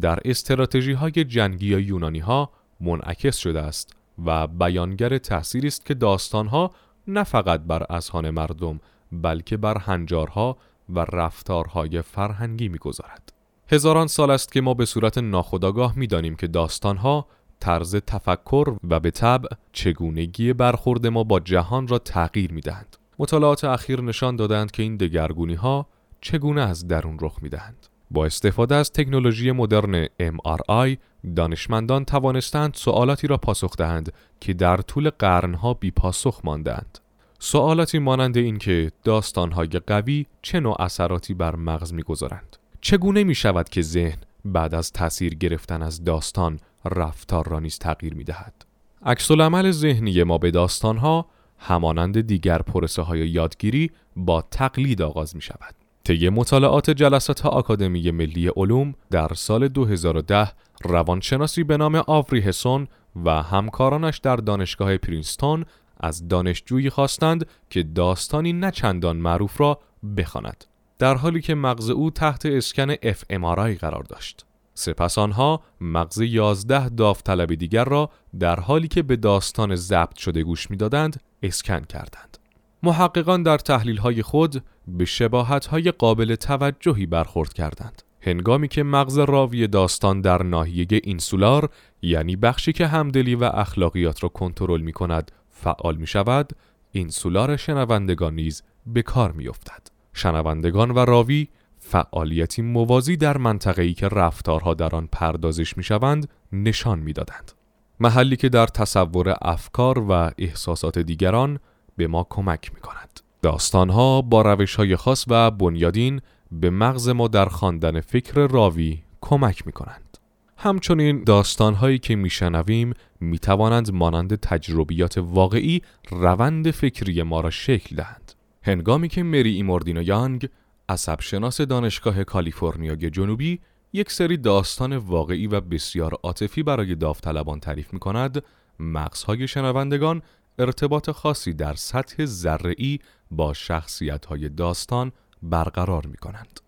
در 0.01 0.19
استراتژی 0.25 0.93
های 0.93 1.11
جنگی 1.13 1.67
یونانی 1.67 2.19
ها 2.19 2.51
منعکس 2.81 3.37
شده 3.37 3.61
است 3.61 3.97
و 4.25 4.47
بیانگر 4.47 5.19
تأثیری 5.19 5.69
است 5.69 5.87
که 5.87 5.95
داستان 5.95 6.47
ها 6.47 6.71
نه 7.07 7.25
فقط 7.25 7.61
بر 7.61 7.87
اذهان 7.91 8.31
مردم 8.31 8.81
بلکه 9.13 9.57
بر 9.57 9.79
هنجارها 9.79 10.57
و 10.89 11.01
رفتارهای 11.01 12.03
فرهنگی 12.03 12.69
می‌گذارد. 12.69 13.32
هزاران 13.73 14.07
سال 14.07 14.31
است 14.31 14.53
که 14.53 14.61
ما 14.61 14.75
به 14.75 14.85
صورت 14.85 15.19
ناخودآگاه 15.19 15.99
می‌دانیم 15.99 16.37
که 16.37 16.47
داستانها 16.47 17.27
طرز 17.61 17.97
تفکر 17.97 18.75
و 18.89 19.01
به 19.01 19.11
طبع 19.11 19.49
چگونگی 19.73 20.53
برخورد 20.53 21.07
ما 21.07 21.25
با 21.25 21.41
جهان 21.41 21.89
را 21.89 21.99
تغییر 21.99 22.53
می‌دهند. 22.53 22.97
مطالعات 23.19 23.65
اخیر 23.65 24.01
نشان 24.01 24.37
دادند 24.37 24.71
که 24.71 24.83
این 24.83 24.97
دگرگونی 24.97 25.55
ها 25.55 25.87
چگونه 26.21 26.61
از 26.61 26.89
درون 26.89 27.19
رخ 27.21 27.39
می‌دهند. 27.43 27.87
با 28.11 28.27
استفاده 28.27 28.75
از 28.75 28.93
تکنولوژی 28.93 29.53
مدرن 29.53 30.07
MRI 30.07 30.97
دانشمندان 31.37 32.05
توانستند 32.05 32.75
سوالاتی 32.75 33.27
را 33.27 33.37
پاسخ 33.37 33.77
دهند 33.77 34.13
که 34.41 34.55
در 34.55 34.77
طول 34.77 35.11
قرنها 35.11 35.75
بی 35.75 35.91
پاسخ 35.91 36.41
ماندند. 36.45 36.99
سوالاتی 37.39 37.99
مانند 37.99 38.37
این 38.37 38.59
که 38.59 38.93
داستانهای 39.05 39.69
قوی 39.87 40.27
چه 40.43 40.61
نوع 40.61 40.83
اثراتی 40.83 41.35
بر 41.35 41.57
مغز 41.57 41.93
می‌گذارند. 41.93 42.57
چگونه 42.85 43.25
می 43.25 43.35
شود 43.35 43.69
که 43.69 43.83
ذهن 43.83 44.19
بعد 44.45 44.75
از 44.75 44.93
تاثیر 44.93 45.35
گرفتن 45.35 45.83
از 45.83 46.05
داستان 46.05 46.61
رفتار 46.85 47.49
را 47.49 47.61
نیز 47.61 47.79
تغییر 47.79 48.15
می 48.15 48.25
دهد. 48.25 48.55
عکس 49.03 49.31
العمل 49.31 49.71
ذهنی 49.71 50.23
ما 50.23 50.39
به 50.39 50.51
داستانها 50.51 51.27
همانند 51.59 52.21
دیگر 52.21 52.59
پروسه 52.59 53.03
های 53.03 53.29
یادگیری 53.29 53.91
با 54.17 54.43
تقلید 54.43 55.03
آغاز 55.03 55.37
می 55.37 55.43
شود. 55.43 55.75
طی 56.05 56.29
مطالعات 56.29 56.91
جلسات 56.91 57.47
آکادمی 57.47 58.11
ملی 58.11 58.49
علوم 58.57 58.95
در 59.11 59.29
سال 59.35 59.69
2010 59.69 60.53
روانشناسی 60.85 61.65
به 61.65 61.77
نام 61.77 62.03
آوری 62.07 62.41
هسون 62.41 62.89
و 63.25 63.43
همکارانش 63.43 64.19
در 64.19 64.37
دانشگاه 64.37 64.97
پرینستون 64.97 65.65
از 66.01 66.29
دانشجویی 66.29 66.91
خواستند 66.91 67.47
که 67.71 67.83
داستانی 67.83 68.53
نه 68.53 68.71
چندان 68.71 69.17
معروف 69.17 69.61
را 69.61 69.81
بخواند 70.17 70.65
در 71.03 71.15
حالی 71.15 71.41
که 71.41 71.55
مغز 71.55 71.91
او 71.91 72.11
تحت 72.11 72.47
اسکن 72.47 72.95
fMRI 72.95 73.79
قرار 73.81 74.03
داشت 74.03 74.47
سپس 74.75 75.19
آنها 75.19 75.63
مغز 75.81 76.21
11 76.21 76.89
داوطلب 76.89 77.55
دیگر 77.55 77.85
را 77.85 78.11
در 78.39 78.61
حالی 78.61 78.89
که 78.89 79.03
به 79.03 79.17
داستان 79.17 79.77
ضبط 79.77 80.17
شده 80.17 80.43
گوش 80.43 80.71
می‌دادند 80.71 81.21
اسکن 81.43 81.81
کردند 81.81 82.39
محققان 82.83 83.43
در 83.43 83.59
تحلیل 83.59 83.97
های 83.97 84.23
خود 84.23 84.65
به 84.89 85.05
شباهت 85.05 85.67
های 85.67 85.91
قابل 85.91 86.35
توجهی 86.35 87.07
برخورد 87.07 87.53
کردند. 87.53 88.03
هنگامی 88.21 88.69
که 88.69 88.83
مغز 88.83 89.19
راوی 89.19 89.67
داستان 89.67 90.21
در 90.21 90.43
ناحیه 90.43 90.87
اینسولار 90.91 91.69
یعنی 92.03 92.37
بخشی 92.37 92.73
که 92.73 92.87
همدلی 92.87 93.35
و 93.35 93.45
اخلاقیات 93.45 94.23
را 94.23 94.29
کنترل 94.29 94.81
می 94.81 94.93
کند 94.93 95.33
فعال 95.51 95.97
می 95.97 96.07
شود، 96.07 96.53
اینسولار 96.93 97.57
شنوندگان 97.57 98.35
نیز 98.35 98.63
به 98.87 99.03
کار 99.03 99.33
می 99.33 99.49
افتد. 99.49 99.92
شنوندگان 100.15 100.91
و 100.91 100.99
راوی 100.99 101.49
فعالیتی 101.79 102.63
موازی 102.63 103.17
در 103.17 103.39
منطقه‌ای 103.39 103.95
که 103.95 104.09
رفتارها 104.09 104.75
در 104.75 104.97
آن 104.97 105.09
پردازش 105.13 105.77
می 105.77 105.83
شوند 105.83 106.29
نشان 106.53 106.99
می 106.99 107.13
دادند. 107.13 107.53
محلی 108.01 108.37
که 108.37 108.49
در 108.49 108.67
تصور 108.67 109.35
افکار 109.43 109.99
و 109.99 110.31
احساسات 110.39 110.99
دیگران 110.99 111.59
به 111.97 112.07
ما 112.07 112.27
کمک 112.31 112.75
می 112.75 112.81
کند. 112.81 113.21
داستانها 113.43 114.23
با 114.23 114.43
روش 114.43 114.75
های 114.75 114.97
خاص 114.97 115.25
و 115.29 115.51
بنیادین 115.51 116.21
به 116.53 116.71
مغز 116.71 117.09
ما 117.09 117.29
در 117.29 117.47
خواندن 117.47 118.01
فکر 118.01 118.47
راوی 118.47 119.03
کمک 119.21 119.67
می 119.67 119.73
کنند. 119.73 120.19
همچنین 120.57 121.25
داستانهایی 121.25 121.99
که 121.99 122.17
میشنویم 122.17 122.93
می 123.21 123.39
توانند 123.39 123.93
مانند 123.93 124.35
تجربیات 124.35 125.19
واقعی 125.19 125.83
روند 126.11 126.71
فکری 126.71 127.23
ما 127.23 127.41
را 127.41 127.51
شکل 127.51 127.97
دهند. 127.97 128.33
هنگامی 128.65 129.09
که 129.09 129.23
مری 129.23 129.55
ایموردینو 129.55 130.03
یانگ 130.03 130.49
عصبشناس 130.89 131.61
دانشگاه 131.61 132.25
کالیفرنیای 132.25 133.11
جنوبی 133.11 133.61
یک 133.93 134.11
سری 134.11 134.37
داستان 134.37 134.97
واقعی 134.97 135.47
و 135.47 135.61
بسیار 135.61 136.15
عاطفی 136.23 136.63
برای 136.63 136.95
داوطلبان 136.95 137.61
تعریف 137.61 137.93
می 137.93 137.99
کند 137.99 138.45
مغزهای 138.79 139.49
شنوندگان 139.49 140.23
ارتباط 140.59 141.11
خاصی 141.11 141.55
در 141.55 141.75
سطح 141.75 142.25
ذره‌ای 142.25 142.99
با 143.31 143.53
شخصیت‌های 143.53 144.49
داستان 144.49 145.13
برقرار 145.43 146.07
می‌کنند. 146.07 146.61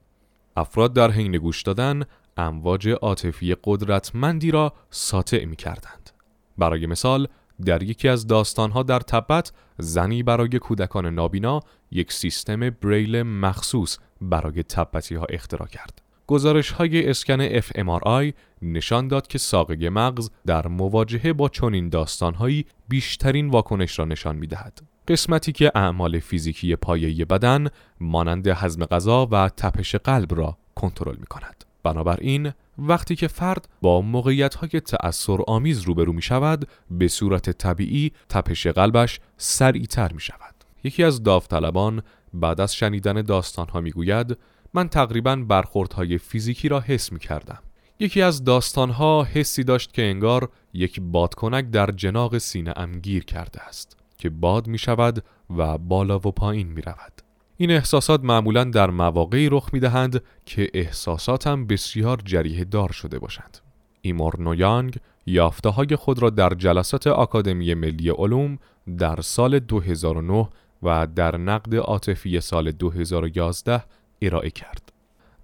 افراد 0.57 0.93
در 0.93 1.11
حین 1.11 1.37
گوش 1.37 1.63
دادن 1.63 2.03
امواج 2.37 2.89
عاطفی 2.89 3.57
قدرتمندی 3.65 4.51
را 4.51 4.73
ساطع 4.91 5.45
می‌کردند. 5.45 6.11
برای 6.59 6.87
مثال 6.87 7.29
در 7.65 7.83
یکی 7.83 8.09
از 8.09 8.27
داستانها 8.27 8.83
در 8.83 9.01
تبت 9.01 9.53
زنی 9.79 10.23
برای 10.23 10.59
کودکان 10.59 11.07
نابینا 11.07 11.61
یک 11.91 12.13
سیستم 12.13 12.71
بریل 12.71 13.23
مخصوص 13.23 13.99
برای 14.21 14.63
تبتی 14.63 15.15
ها 15.15 15.25
اختراع 15.25 15.69
کرد. 15.69 16.03
گزارش 16.27 16.71
های 16.71 17.11
اسکن 17.11 17.61
fMRI 17.61 18.33
نشان 18.63 19.09
داد 19.09 19.27
که 19.27 19.39
ساقه 19.39 19.91
مغز 19.91 20.31
در 20.47 20.67
مواجهه 20.67 21.33
با 21.33 21.49
چنین 21.49 21.89
داستانهایی 21.89 22.67
بیشترین 22.89 23.51
واکنش 23.51 23.99
را 23.99 24.05
نشان 24.05 24.37
می 24.37 24.47
دهد. 24.47 24.83
قسمتی 25.09 25.53
که 25.53 25.73
اعمال 25.75 26.21
فیزیکی 26.21 26.77
پایه 26.77 27.25
بدن 27.25 27.69
مانند 28.01 28.47
هضم 28.47 28.85
غذا 28.85 29.29
و 29.31 29.49
تپش 29.49 29.95
قلب 29.95 30.35
را 30.35 30.57
کنترل 30.75 31.17
می 31.17 31.27
کند. 31.27 31.65
بنابراین 31.83 32.53
وقتی 32.79 33.17
که 33.17 33.29
فرد 33.29 33.69
با 33.83 34.01
موقعیت 34.01 34.55
های 34.55 34.81
تأثیر 34.81 35.39
آمیز 35.47 35.81
روبرو 35.81 36.13
می 36.13 36.23
شود 36.23 36.69
به 36.91 37.09
صورت 37.09 37.51
طبیعی 37.51 38.13
تپش 38.29 38.67
قلبش 38.67 39.21
سریعتر 39.37 40.13
می 40.13 40.21
شود. 40.21 40.55
یکی 40.85 41.05
از 41.05 41.23
داوطلبان 41.23 42.03
بعد 42.35 42.61
از 42.61 42.75
شنیدن 42.75 43.23
داستان 43.23 43.69
ها 43.69 43.81
می 43.81 43.91
گوید 43.91 44.39
من 44.75 44.89
تقریبا 44.89 45.37
برخوردهای 45.37 46.19
فیزیکی 46.19 46.69
را 46.69 46.81
حس 46.81 47.13
می 47.13 47.19
کردم. 47.19 47.59
یکی 47.99 48.23
از 48.23 48.45
داستانها 48.45 49.25
حسی 49.25 49.65
داشت 49.65 49.93
که 49.93 50.03
انگار 50.03 50.49
یک 50.73 51.01
بادکنک 51.01 51.71
در 51.71 51.91
جناق 51.91 52.39
سینه 52.39 52.73
ام 52.77 52.93
گیر 52.93 53.25
کرده 53.25 53.63
است 53.63 53.97
که 54.19 54.31
باد 54.31 54.67
می 54.67 54.79
شود 54.79 55.25
و 55.57 55.79
بالا 55.79 56.17
و 56.17 56.21
پایین 56.21 56.69
می 56.69 56.83
رود. 56.83 57.24
این 57.57 57.71
احساسات 57.71 58.25
معمولا 58.25 58.65
در 58.65 58.91
مواقعی 58.91 59.49
رخ 59.49 59.71
می 59.73 59.81
دهند 59.81 60.23
که 60.47 60.71
احساساتم 60.75 61.67
بسیار 61.67 62.21
جریه 62.25 62.65
دار 62.65 62.93
شده 62.93 63.19
باشند. 63.19 63.59
ایمور 64.03 64.41
نویانگ 64.41 64.99
یافته 65.27 65.69
های 65.69 65.97
خود 65.97 66.19
را 66.23 66.31
در 66.31 66.51
جلسات 66.51 67.07
آکادمی 67.07 67.75
ملی 67.75 68.11
علوم 68.11 68.59
در 68.99 69.21
سال 69.21 69.59
2009 69.59 70.49
و 70.83 71.07
در 71.07 71.37
نقد 71.37 71.75
عاطفی 71.75 72.41
سال 72.41 72.73
2011 72.73 73.85
ارائه 74.23 74.51
کرد. 74.51 74.93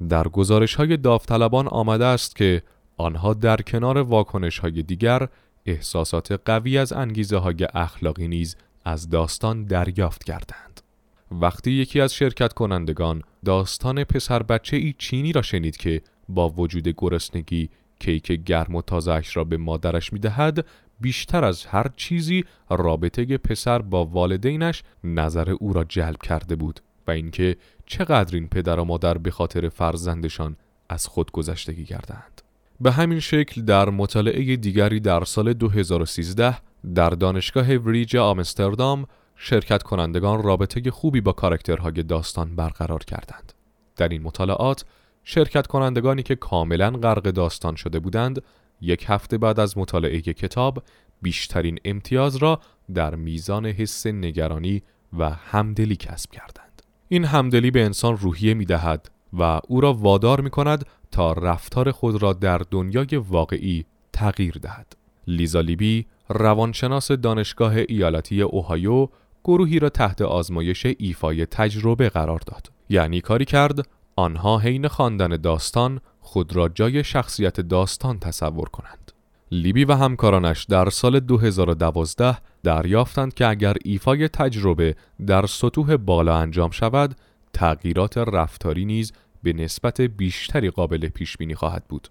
در 0.09 0.29
گزارش 0.29 0.75
های 0.75 0.97
داوطلبان 0.97 1.69
آمده 1.69 2.05
است 2.05 2.37
که 2.37 2.62
آنها 2.97 3.35
در 3.35 3.57
کنار 3.57 3.99
واکنش 3.99 4.59
های 4.59 4.83
دیگر 4.83 5.29
احساسات 5.67 6.33
قوی 6.45 6.79
از 6.79 6.93
انگیزه 6.93 7.37
های 7.37 7.67
اخلاقی 7.75 8.29
نیز 8.29 8.57
از 8.85 9.11
داستان 9.11 9.64
دریافت 9.64 10.25
کردند. 10.25 10.81
وقتی 11.30 11.70
یکی 11.70 12.00
از 12.00 12.14
شرکت 12.14 12.52
کنندگان 12.52 13.22
داستان 13.44 14.04
پسر 14.04 14.42
بچه 14.42 14.76
ای 14.76 14.94
چینی 14.99 15.32
را 15.32 15.42
شنید 15.42 15.76
که 15.76 16.02
با 16.28 16.49
وجود 16.49 16.88
گرسنگی 16.88 17.70
کیک 17.99 18.32
گرم 18.32 18.75
و 18.75 18.82
تازهش 18.82 19.37
را 19.37 19.44
به 19.44 19.56
مادرش 19.56 20.12
می 20.12 20.18
دهد 20.18 20.66
بیشتر 21.00 21.44
از 21.44 21.66
هر 21.66 21.87
چیزی 21.96 22.44
رابطه 22.70 23.38
پسر 23.38 23.78
با 23.82 24.04
والدینش 24.04 24.82
نظر 25.04 25.50
او 25.50 25.72
را 25.72 25.84
جلب 25.84 26.22
کرده 26.22 26.56
بود 26.56 26.80
و 27.06 27.10
اینکه 27.10 27.56
چقدر 27.87 28.34
این 28.34 28.49
پدر 28.49 28.78
و 28.80 28.84
مادر 28.84 29.18
به 29.18 29.30
خاطر 29.30 29.68
فرزندشان 29.68 30.56
از 30.88 31.06
خود 31.06 31.32
گذشتگی 31.32 31.84
کردند. 31.84 32.42
به 32.80 32.92
همین 32.92 33.20
شکل 33.20 33.62
در 33.62 33.90
مطالعه 33.90 34.56
دیگری 34.56 35.00
در 35.00 35.25
سال 35.25 35.52
2013 35.52 36.56
در 36.94 37.10
دانشگاه 37.10 37.76
وریج 37.76 38.16
آمستردام 38.16 39.06
شرکت 39.42 39.82
کنندگان 39.82 40.42
رابطه 40.42 40.90
خوبی 40.90 41.20
با 41.20 41.32
کاراکترهای 41.32 42.02
داستان 42.02 42.56
برقرار 42.56 43.04
کردند. 43.04 43.52
در 43.97 44.09
این 44.09 44.23
مطالعات 44.23 44.85
شرکت 45.25 45.66
کنندگانی 45.66 46.23
که 46.23 46.35
کاملا 46.35 46.90
غرق 46.90 47.23
داستان 47.23 47.75
شده 47.75 47.99
بودند 47.99 48.42
یک 48.80 49.04
هفته 49.09 49.38
بعد 49.38 49.61
از 49.61 49.78
مطالعه 49.78 50.20
کتاب 50.20 50.82
بیشترین 51.23 51.78
امتیاز 51.85 52.37
را 52.37 52.61
در 52.94 53.14
میزان 53.14 53.66
حس 53.66 54.06
نگرانی 54.06 54.82
و 55.18 55.30
همدلی 55.30 55.97
کسب 55.97 56.30
کردند. 56.30 56.82
این 57.09 57.25
همدلی 57.25 57.70
به 57.70 57.85
انسان 57.85 58.16
روحیه 58.16 58.54
می 58.54 58.64
دهد 58.64 59.11
و 59.32 59.61
او 59.68 59.80
را 59.80 59.92
وادار 59.92 60.40
می 60.40 60.50
کند 60.50 60.87
تا 61.11 61.32
رفتار 61.32 61.90
خود 61.90 62.23
را 62.23 62.32
در 62.32 62.59
دنیای 62.70 63.16
واقعی 63.16 63.85
تغییر 64.12 64.54
دهد. 64.62 64.97
لیزا 65.26 65.61
لیبی 65.61 66.06
روانشناس 66.28 67.12
دانشگاه 67.12 67.76
ایالتی 67.76 68.42
اوهایو 68.42 69.09
گروهی 69.44 69.78
را 69.78 69.88
تحت 69.88 70.23
آزمایش 70.23 70.87
ایفای 70.99 71.47
تجربه 71.47 72.09
قرار 72.09 72.40
داد. 72.47 72.70
یعنی 72.88 73.20
کاری 73.20 73.44
کرد 73.44 73.88
آنها 74.16 74.59
حین 74.59 74.88
خواندن 74.88 75.28
داستان 75.28 76.00
خود 76.20 76.56
را 76.56 76.68
جای 76.68 77.04
شخصیت 77.04 77.61
داستان 77.61 78.18
تصور 78.18 78.68
کنند. 78.68 79.12
لیبی 79.52 79.85
و 79.85 79.94
همکارانش 79.94 80.64
در 80.64 80.90
سال 80.90 81.20
2012 81.20 82.38
دریافتند 82.62 83.35
که 83.35 83.47
اگر 83.47 83.76
ایفای 83.85 84.28
تجربه 84.28 84.97
در 85.26 85.47
سطوح 85.47 85.97
بالا 85.97 86.37
انجام 86.37 86.70
شود، 86.70 87.16
تغییرات 87.52 88.18
رفتاری 88.18 88.85
نیز 88.85 89.12
به 89.42 89.52
نسبت 89.52 90.00
بیشتری 90.00 90.70
قابل 90.70 91.09
پیش 91.09 91.37
بینی 91.37 91.54
خواهد 91.54 91.85
بود. 91.88 92.09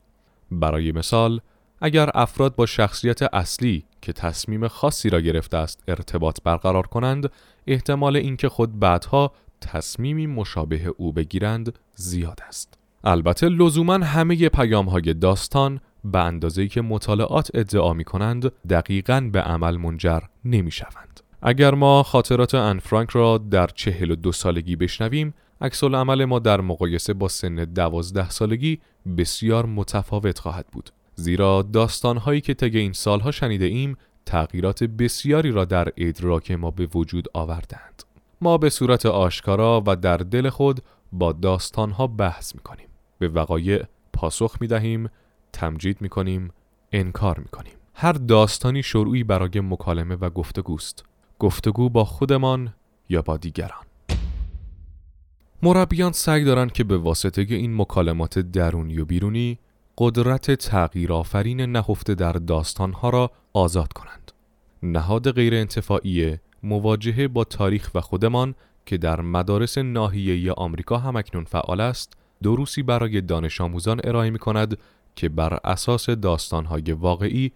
برای 0.52 0.92
مثال، 0.92 1.42
اگر 1.82 2.10
افراد 2.14 2.56
با 2.56 2.66
شخصیت 2.66 3.34
اصلی 3.34 3.84
که 4.02 4.14
تصمیم 4.14 4.68
خاصی 4.68 5.10
را 5.10 5.22
گرفته 5.22 5.58
است 5.58 5.84
ارتباط 5.88 6.40
برقرار 6.44 6.88
کنند، 6.88 7.32
احتمال 7.68 8.16
اینکه 8.16 8.50
خود 8.50 8.80
بعدها 8.80 9.32
تصمیمی 9.62 10.28
مشابه 10.28 10.94
او 10.98 11.14
بگیرند 11.14 11.80
زیاد 11.96 12.40
است. 12.48 12.74
البته 13.04 13.50
لزوما 13.50 13.94
همه 13.94 14.50
پیام 14.50 14.90
های 14.90 15.14
داستان 15.14 15.80
به 16.04 16.20
اندازه‌ای 16.20 16.68
که 16.68 16.82
مطالعات 16.82 17.52
ادعا 17.54 17.94
می 17.94 18.04
کنند 18.04 18.52
دقیقاً 18.70 19.30
به 19.34 19.42
عمل 19.42 19.78
منجر 19.78 20.20
نمی 20.46 20.72
شوند. 20.72 21.20
اگر 21.42 21.74
ما 21.74 22.04
خاطرات 22.04 22.56
ان 22.56 22.80
فرانک 22.80 23.10
را 23.10 23.38
در 23.38 23.68
چهل 23.68 24.12
و 24.12 24.16
دو 24.16 24.32
سالگی 24.32 24.76
بشنویم 24.76 25.34
عکس 25.62 25.84
عمل 25.84 26.26
ما 26.26 26.40
در 26.40 26.62
مقایسه 26.62 27.14
با 27.14 27.28
سن 27.28 27.56
دوازده 27.56 28.30
سالگی 28.30 28.80
بسیار 29.18 29.66
متفاوت 29.66 30.40
خواهد 30.40 30.68
بود 30.72 30.90
زیرا 31.20 31.62
داستانهایی 31.62 32.42
که 32.42 32.54
طی 32.54 32.80
این 32.80 32.94
سالها 32.94 33.32
شنیده 33.32 33.66
ایم 33.66 33.98
تغییرات 34.26 34.84
بسیاری 34.84 35.52
را 35.52 35.66
در 35.66 35.88
ادراک 35.98 36.52
ما 36.52 36.72
به 36.72 36.86
وجود 36.96 37.28
آوردند 37.34 38.04
ما 38.42 38.58
به 38.58 38.70
صورت 38.70 39.06
آشکارا 39.06 39.84
و 39.88 39.96
در 39.96 40.18
دل 40.18 40.50
خود 40.50 40.82
با 41.12 41.32
داستانها 41.32 42.08
بحث 42.08 42.56
می 42.56 42.62
کنیم 42.62 42.88
به 43.20 43.28
وقایع 43.28 43.84
پاسخ 44.14 44.58
می 44.62 44.68
دهیم 44.68 45.10
تمجید 45.54 46.02
می 46.02 46.10
کنیم 46.10 46.52
انکار 46.92 47.40
می 47.40 47.48
کنیم 47.48 47.74
هر 47.94 48.14
داستانی 48.14 48.84
شروعی 48.84 49.24
برای 49.24 49.60
مکالمه 49.60 50.16
و 50.16 50.30
گفتگوست 50.30 51.06
گفتگو 51.40 51.90
با 51.90 52.06
خودمان 52.06 52.74
یا 53.10 53.22
با 53.22 53.38
دیگران. 53.38 53.84
مربیان 55.64 56.12
سعی 56.12 56.44
دارند 56.44 56.72
که 56.72 56.84
به 56.84 56.98
واسطه 56.98 57.46
این 57.50 57.76
مکالمات 57.76 58.40
درونی 58.40 59.00
و 59.00 59.06
بیرونی 59.06 59.60
قدرت 60.02 60.52
تغییر 60.52 61.14
آفرین 61.14 61.62
نهفته 61.62 62.16
در 62.16 62.32
داستانها 62.32 63.10
را 63.10 63.32
آزاد 63.54 63.94
کنند. 63.94 64.32
نهاد 64.84 65.32
غیر 65.32 65.56
انتفاعی 65.56 66.38
مواجهه 66.64 67.28
با 67.28 67.44
تاریخ 67.44 67.92
و 67.96 68.02
خودمان 68.02 68.56
که 68.86 68.98
در 68.98 69.22
مدارس 69.22 69.78
ناحیه‌ای 69.78 70.50
آمریکا 70.50 70.98
هم 70.98 71.16
اکنون 71.16 71.44
فعال 71.44 71.82
است، 71.82 72.14
دروسی 72.44 72.84
برای 72.84 73.22
دانش 73.22 73.62
آموزان 73.62 74.02
ارائه 74.04 74.30
می 74.30 74.40
کند 74.40 74.78
که 75.16 75.30
بر 75.30 75.60
اساس 75.64 76.10
داستانهای 76.10 76.92
واقعی 76.92 77.52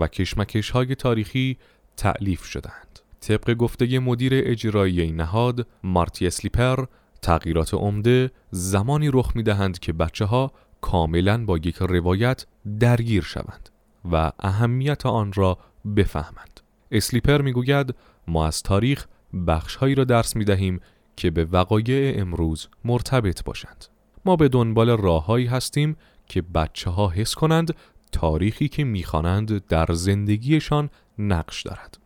و 0.00 0.06
کشمکشهای 0.06 0.94
تاریخی 0.94 1.58
تعلیف 1.96 2.44
شدند. 2.44 3.00
طبق 3.20 3.54
گفته 3.54 3.98
مدیر 3.98 4.32
اجرایی 4.34 5.12
نهاد 5.12 5.66
مارتی 5.82 6.26
اسلیپر 6.26 6.84
تغییرات 7.22 7.74
عمده 7.74 8.30
زمانی 8.50 9.10
رخ 9.12 9.36
می 9.36 9.42
دهند 9.42 9.78
که 9.78 9.92
بچه 9.92 10.24
ها 10.24 10.52
کاملا 10.80 11.44
با 11.44 11.58
یک 11.58 11.76
روایت 11.76 12.46
درگیر 12.80 13.22
شوند 13.22 13.68
و 14.12 14.32
اهمیت 14.38 15.06
آن 15.06 15.32
را 15.32 15.58
بفهمند. 15.96 16.60
اسلیپر 16.90 17.42
می 17.42 17.52
گوید 17.52 17.94
ما 18.28 18.46
از 18.46 18.62
تاریخ 18.62 19.06
بخشهایی 19.46 19.94
را 19.94 20.04
درس 20.04 20.36
می 20.36 20.44
دهیم 20.44 20.80
که 21.16 21.30
به 21.30 21.44
وقایع 21.44 22.20
امروز 22.20 22.68
مرتبط 22.84 23.44
باشند. 23.44 23.84
ما 24.24 24.36
به 24.36 24.48
دنبال 24.48 24.90
راههایی 24.90 25.46
هستیم 25.46 25.96
که 26.26 26.42
بچه 26.42 26.90
ها 26.90 27.08
حس 27.08 27.34
کنند 27.34 27.74
تاریخی 28.12 28.68
که 28.68 28.84
می‌خوانند 28.84 29.66
در 29.66 29.86
زندگیشان 29.92 30.90
نقش 31.18 31.62
دارد. 31.62 31.98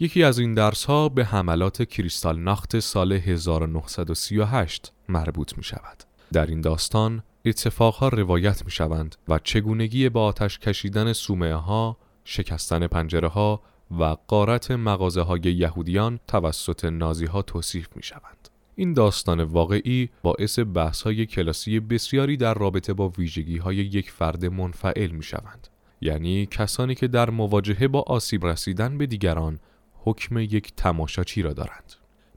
یکی 0.00 0.24
از 0.24 0.38
این 0.38 0.54
درس 0.54 0.84
ها 0.84 1.08
به 1.08 1.24
حملات 1.24 1.82
کریستال 1.82 2.38
ناخت 2.38 2.78
سال 2.78 3.12
1938 3.12 4.92
مربوط 5.08 5.58
می 5.58 5.64
شود. 5.64 6.04
در 6.32 6.46
این 6.46 6.60
داستان 6.60 7.22
اتفاقها 7.44 8.08
روایت 8.08 8.64
می 8.64 8.70
شوند 8.70 9.16
و 9.28 9.38
چگونگی 9.38 10.08
با 10.08 10.24
آتش 10.24 10.58
کشیدن 10.58 11.12
سومه 11.12 11.54
ها، 11.54 11.96
شکستن 12.24 12.86
پنجره 12.86 13.28
ها 13.28 13.62
و 13.98 14.04
قارت 14.26 14.70
مغازه 14.70 15.20
های 15.20 15.40
یهودیان 15.40 16.20
توسط 16.28 16.84
نازی 16.84 17.26
ها 17.26 17.42
توصیف 17.42 17.88
می 17.96 18.02
شوند. 18.02 18.48
این 18.74 18.92
داستان 18.92 19.40
واقعی 19.40 20.08
باعث 20.22 20.58
بحث 20.74 21.02
های 21.02 21.26
کلاسی 21.26 21.80
بسیاری 21.80 22.36
در 22.36 22.54
رابطه 22.54 22.92
با 22.92 23.08
ویژگی 23.08 23.58
های 23.58 23.76
یک 23.76 24.10
فرد 24.10 24.44
منفعل 24.44 25.10
می 25.10 25.22
شوند. 25.22 25.68
یعنی 26.00 26.46
کسانی 26.46 26.94
که 26.94 27.08
در 27.08 27.30
مواجهه 27.30 27.88
با 27.88 28.04
آسیب 28.06 28.46
رسیدن 28.46 28.98
به 28.98 29.06
دیگران 29.06 29.58
حکم 30.04 30.38
یک 30.38 30.72
تماشاچی 30.76 31.42
را 31.42 31.52
دارند. 31.52 31.92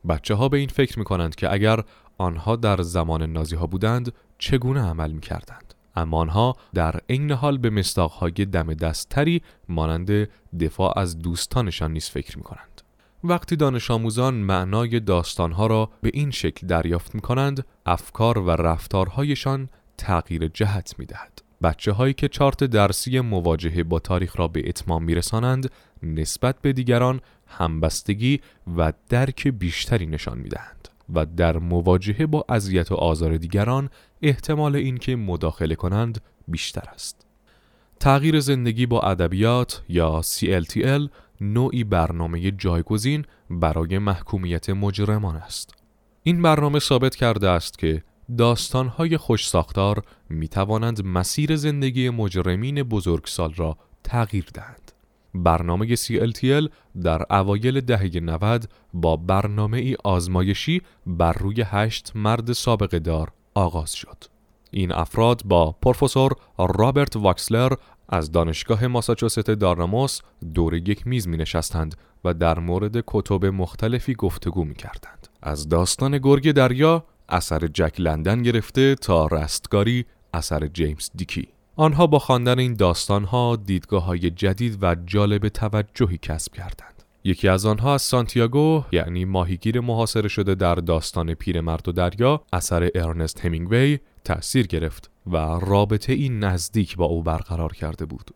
بچه 0.10 0.36
ها 0.36 0.50
به 0.50 0.58
این 0.58 0.70
فکر 0.70 1.00
می 1.00 1.06
کنند 1.06 1.36
که 1.36 1.54
اگر 1.54 1.84
آنها 2.18 2.56
در 2.56 2.82
زمان 2.82 3.24
نازی 3.24 3.56
ها 3.56 3.68
بودند 3.68 4.14
چگونه 4.38 4.82
عمل 4.82 5.12
می 5.12 5.22
کردند. 5.22 5.74
اما 5.96 6.18
آنها 6.18 6.56
در 6.74 7.02
عین 7.10 7.32
حال 7.32 7.58
به 7.58 7.70
مستاقهای 7.70 8.32
دم 8.32 8.74
دستتری 8.74 9.42
مانند 9.70 10.30
دفاع 10.60 11.00
از 11.00 11.20
دوستانشان 11.20 11.94
نیز 11.94 12.10
فکر 12.10 12.38
می 12.38 12.44
کنند. 12.44 12.82
وقتی 13.24 13.56
دانش 13.56 13.92
آموزان 13.92 14.34
معنای 14.34 15.00
داستانها 15.00 15.68
را 15.68 15.90
به 16.02 16.12
این 16.14 16.32
شکل 16.32 16.68
دریافت 16.68 17.16
می 17.16 17.22
کنند، 17.22 17.66
افکار 17.86 18.38
و 18.38 18.50
رفتارهایشان 18.50 19.70
تغییر 19.98 20.48
جهت 20.48 20.96
می 21.00 21.06
دهد. 21.06 21.42
بچه 21.64 21.92
هایی 21.92 22.14
که 22.14 22.28
چارت 22.28 22.64
درسی 22.64 23.20
مواجهه 23.20 23.84
با 23.84 24.00
تاریخ 24.00 24.40
را 24.40 24.48
به 24.48 24.70
اتمام 24.70 25.04
می 25.04 25.16
رسانند، 25.16 25.72
نسبت 26.04 26.62
به 26.62 26.74
دیگران 26.74 27.22
همبستگی 27.48 28.42
و 28.78 28.94
درک 29.10 29.48
بیشتری 29.48 30.06
نشان 30.06 30.38
می 30.38 30.50
دهند. 30.50 30.90
و 31.14 31.26
در 31.26 31.58
مواجهه 31.58 32.26
با 32.26 32.46
اذیت 32.50 32.92
و 32.92 32.96
آزار 32.96 33.38
دیگران 33.38 33.90
احتمال 34.22 34.76
اینکه 34.76 35.16
مداخله 35.16 35.76
کنند 35.76 36.22
بیشتر 36.48 36.90
است. 36.94 37.26
تغییر 38.00 38.40
زندگی 38.40 38.86
با 38.86 39.02
ادبیات 39.02 39.82
یا 39.90 40.22
CLTL 40.22 41.10
نوعی 41.42 41.84
برنامه 41.84 42.52
جایگزین 42.52 43.26
برای 43.50 43.98
محکومیت 43.98 44.70
مجرمان 44.70 45.36
است. 45.36 45.74
این 46.24 46.42
برنامه 46.42 46.80
ثابت 46.80 47.16
کرده 47.16 47.50
است 47.50 47.78
که 47.78 48.04
داستانهای 48.38 49.18
خوش 49.18 49.56
می 50.30 50.48
توانند 50.48 51.06
مسیر 51.06 51.56
زندگی 51.56 52.10
مجرمین 52.10 52.84
بزرگسال 52.84 53.54
را 53.54 53.78
تغییر 54.04 54.46
دهند. 54.54 54.92
برنامه 55.36 55.96
CLTL 55.96 56.70
در 57.02 57.26
اوایل 57.30 57.82
دهه 57.82 58.20
90 58.20 58.70
با 58.94 59.16
برنامه 59.16 59.78
ای 59.78 59.96
آزمایشی 60.04 60.82
بر 61.08 61.34
روی 61.34 61.64
هشت 61.66 62.12
مرد 62.16 62.54
سابقه 62.54 63.00
دار 63.00 63.32
آغاز 63.56 63.94
شد. 63.94 64.24
این 64.72 64.92
افراد 64.92 65.42
با 65.46 65.72
پروفسور 65.72 66.32
رابرت 66.58 67.16
واکسلر 67.16 67.74
از 68.10 68.32
دانشگاه 68.32 68.88
ماساچوست 68.88 69.40
دارناموس 69.40 70.20
دور 70.54 70.74
یک 70.74 71.08
میز 71.08 71.28
می 71.28 71.38
نشستند 71.38 71.96
و 72.26 72.34
در 72.34 72.60
مورد 72.60 73.04
کتب 73.08 73.46
مختلفی 73.46 74.14
گفتگو 74.14 74.64
می 74.64 74.76
کردند. 74.76 75.28
از 75.42 75.70
داستان 75.70 76.18
گرگ 76.18 76.52
دریا 76.52 77.06
اثر 77.30 77.68
جک 77.68 77.96
لندن 78.00 78.42
گرفته 78.42 78.96
تا 78.96 79.28
رستگاری 79.28 80.06
اثر 80.34 80.68
جیمز 80.68 81.10
دیکی. 81.16 81.55
آنها 81.78 82.08
با 82.08 82.20
خواندن 82.20 82.60
این 82.60 82.74
داستانها 82.74 83.56
دیدگاه 83.56 84.04
های 84.04 84.30
جدید 84.32 84.78
و 84.82 84.96
جالب 85.06 85.50
توجهی 85.50 86.18
کسب 86.18 86.54
کردند. 86.54 87.04
یکی 87.24 87.48
از 87.48 87.66
آنها 87.66 87.94
از 87.94 88.02
سانتیاگو 88.02 88.84
یعنی 88.92 89.26
ماهیگیر 89.26 89.80
محاصره 89.80 90.28
شده 90.28 90.56
در 90.56 90.76
داستان 90.76 91.34
پیرمرد 91.34 91.88
و 91.88 91.92
دریا 91.92 92.42
اثر 92.54 92.90
ارنست 92.96 93.46
همینگوی 93.46 94.00
تأثیر 94.24 94.68
گرفت 94.68 95.12
و 95.28 95.38
رابطه 95.60 96.14
این 96.14 96.40
نزدیک 96.40 96.98
با 96.98 97.06
او 97.06 97.24
برقرار 97.24 97.74
کرده 97.74 98.06
بود. 98.06 98.32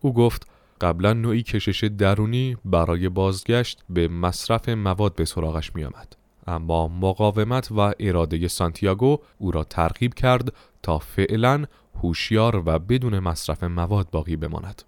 او 0.00 0.12
گفت 0.12 0.46
قبلا 0.80 1.12
نوعی 1.12 1.42
کشش 1.42 1.84
درونی 1.84 2.56
برای 2.64 3.08
بازگشت 3.08 3.84
به 3.90 4.08
مصرف 4.08 4.68
مواد 4.68 5.14
به 5.14 5.24
سراغش 5.24 5.74
می 5.74 5.84
آمد. 5.84 6.16
اما 6.46 6.88
مقاومت 6.88 7.72
و 7.72 7.92
اراده 8.00 8.48
سانتیاگو 8.48 9.18
او 9.38 9.50
را 9.50 9.64
ترغیب 9.64 10.14
کرد 10.14 10.52
تا 10.82 10.98
فعلا 10.98 11.64
هوشیار 12.02 12.62
و 12.66 12.78
بدون 12.78 13.18
مصرف 13.18 13.64
مواد 13.64 14.10
باقی 14.10 14.36
بماند. 14.36 14.82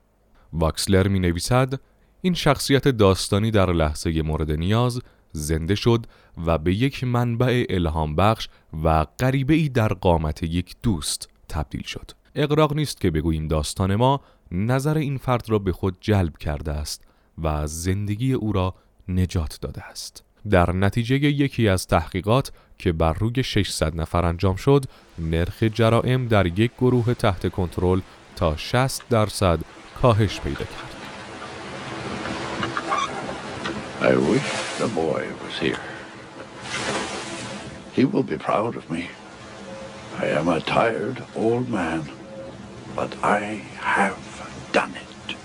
واکسلر 0.52 1.08
می 1.08 1.18
نویسد 1.18 1.80
این 2.20 2.34
شخصیت 2.34 2.88
داستانی 2.88 3.50
در 3.50 3.72
لحظه 3.72 4.22
مورد 4.22 4.50
نیاز 4.50 5.00
زنده 5.32 5.74
شد 5.74 6.06
و 6.46 6.58
به 6.58 6.74
یک 6.74 7.04
منبع 7.04 7.64
الهام 7.70 8.16
بخش 8.16 8.48
و 8.84 9.04
غریبه 9.04 9.54
ای 9.54 9.68
در 9.68 9.88
قامت 9.88 10.42
یک 10.42 10.76
دوست 10.82 11.28
تبدیل 11.48 11.82
شد. 11.82 12.10
اقراق 12.34 12.74
نیست 12.74 13.00
که 13.00 13.10
بگوییم 13.10 13.48
داستان 13.48 13.94
ما 13.94 14.20
نظر 14.52 14.98
این 14.98 15.18
فرد 15.18 15.50
را 15.50 15.58
به 15.58 15.72
خود 15.72 15.96
جلب 16.00 16.36
کرده 16.36 16.72
است 16.72 17.04
و 17.42 17.66
زندگی 17.66 18.32
او 18.32 18.52
را 18.52 18.74
نجات 19.08 19.58
داده 19.60 19.84
است. 19.84 20.24
در 20.50 20.72
نتیجه 20.72 21.16
یکی 21.16 21.68
از 21.68 21.86
تحقیقات 21.86 22.52
که 22.78 22.92
بر 22.92 23.12
روی 23.12 23.42
600 23.42 24.00
نفر 24.00 24.26
انجام 24.26 24.56
شد 24.56 24.84
نرخ 25.18 25.62
جرائم 25.62 26.28
در 26.28 26.46
یک 26.46 26.70
گروه 26.78 27.14
تحت 27.14 27.52
کنترل 27.52 28.00
تا 28.36 28.56
60 28.56 29.08
درصد 29.10 29.58
کاهش 30.02 30.40
پیدا 30.40 30.64
کرد. 30.64 30.94
I 34.00 34.14
wish 34.30 34.50
the 34.78 34.88
boy 35.02 35.22
was 35.44 35.58
here. 35.58 35.84
He 37.96 38.04
will 38.04 38.22
be 38.22 38.38
proud 38.48 38.76
of 38.76 38.84
me. 38.94 39.02
I 40.24 40.26
am 40.38 40.46
a 40.48 40.60
tired 40.60 41.18
old 41.34 41.68
man, 41.68 42.02
but 42.98 43.10
I 43.40 43.40
have 43.96 44.22
done 44.72 44.94
it. 45.02 45.36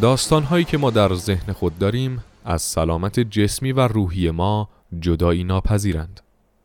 داستان 0.00 0.42
هایی 0.42 0.64
که 0.64 0.78
ما 0.78 0.90
در 0.90 1.14
ذهن 1.14 1.52
خود 1.52 1.78
داریم 1.78 2.24
از 2.44 2.62
سلامت 2.62 3.20
جسمی 3.20 3.72
و 3.72 3.80
روحی 3.80 4.30
ما 4.30 4.68
جدایی 5.00 5.44
ناپذیرند. 5.44 6.20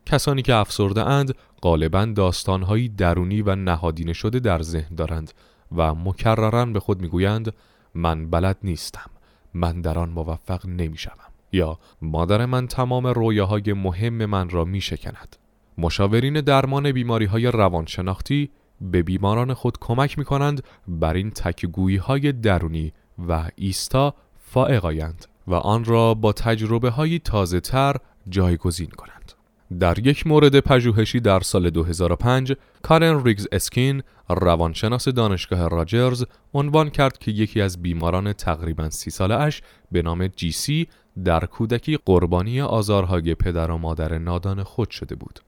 کسانی 0.06 0.42
که 0.42 0.54
افسرده 0.54 1.04
اند 1.04 1.34
غالبا 1.62 2.04
داستان 2.04 2.62
هایی 2.62 2.88
درونی 2.88 3.42
و 3.42 3.54
نهادینه 3.54 4.12
شده 4.12 4.38
در 4.38 4.62
ذهن 4.62 4.94
دارند 4.94 5.32
و 5.76 5.94
مکررا 5.94 6.64
به 6.64 6.80
خود 6.80 7.00
می‌گویند 7.00 7.54
من 7.94 8.30
بلد 8.30 8.58
نیستم 8.62 9.10
من 9.54 9.80
در 9.80 9.98
آن 9.98 10.08
موفق 10.08 10.66
نمی 10.66 10.98
شوم. 10.98 11.28
یا 11.52 11.78
مادر 12.02 12.46
من 12.46 12.66
تمام 12.66 13.06
رویاهای 13.06 13.72
مهم 13.72 14.24
من 14.24 14.50
را 14.50 14.64
می 14.64 14.80
شکند. 14.80 15.36
مشاورین 15.78 16.40
درمان 16.40 16.92
بیماری 16.92 17.24
های 17.24 17.46
روانشناختی 17.46 18.50
به 18.80 19.02
بیماران 19.02 19.54
خود 19.54 19.78
کمک 19.80 20.18
می 20.18 20.24
کنند 20.24 20.62
بر 20.88 21.14
این 21.14 21.30
تکگویی 21.30 21.96
های 21.96 22.32
درونی 22.32 22.92
و 23.28 23.50
ایستا 23.56 24.14
فائق 24.38 24.84
آیند 24.84 25.26
و 25.46 25.54
آن 25.54 25.84
را 25.84 26.14
با 26.14 26.32
تجربه 26.32 26.90
های 26.90 27.18
تازه 27.18 27.60
تر 27.60 27.96
جایگزین 28.28 28.90
کنند. 28.90 29.32
در 29.80 30.06
یک 30.06 30.26
مورد 30.26 30.60
پژوهشی 30.60 31.20
در 31.20 31.40
سال 31.40 31.70
2005 31.70 32.52
کارن 32.82 33.24
ریگز 33.24 33.46
اسکین 33.52 34.02
روانشناس 34.28 35.08
دانشگاه 35.08 35.68
راجرز 35.68 36.24
عنوان 36.54 36.90
کرد 36.90 37.18
که 37.18 37.30
یکی 37.30 37.60
از 37.60 37.82
بیماران 37.82 38.32
تقریبا 38.32 38.90
سی 38.90 39.10
ساله 39.10 39.34
اش 39.34 39.62
به 39.92 40.02
نام 40.02 40.26
جی 40.26 40.52
سی 40.52 40.88
در 41.24 41.46
کودکی 41.46 41.98
قربانی 42.04 42.60
آزارهای 42.60 43.34
پدر 43.34 43.70
و 43.70 43.78
مادر 43.78 44.18
نادان 44.18 44.62
خود 44.62 44.90
شده 44.90 45.14
بود. 45.14 45.40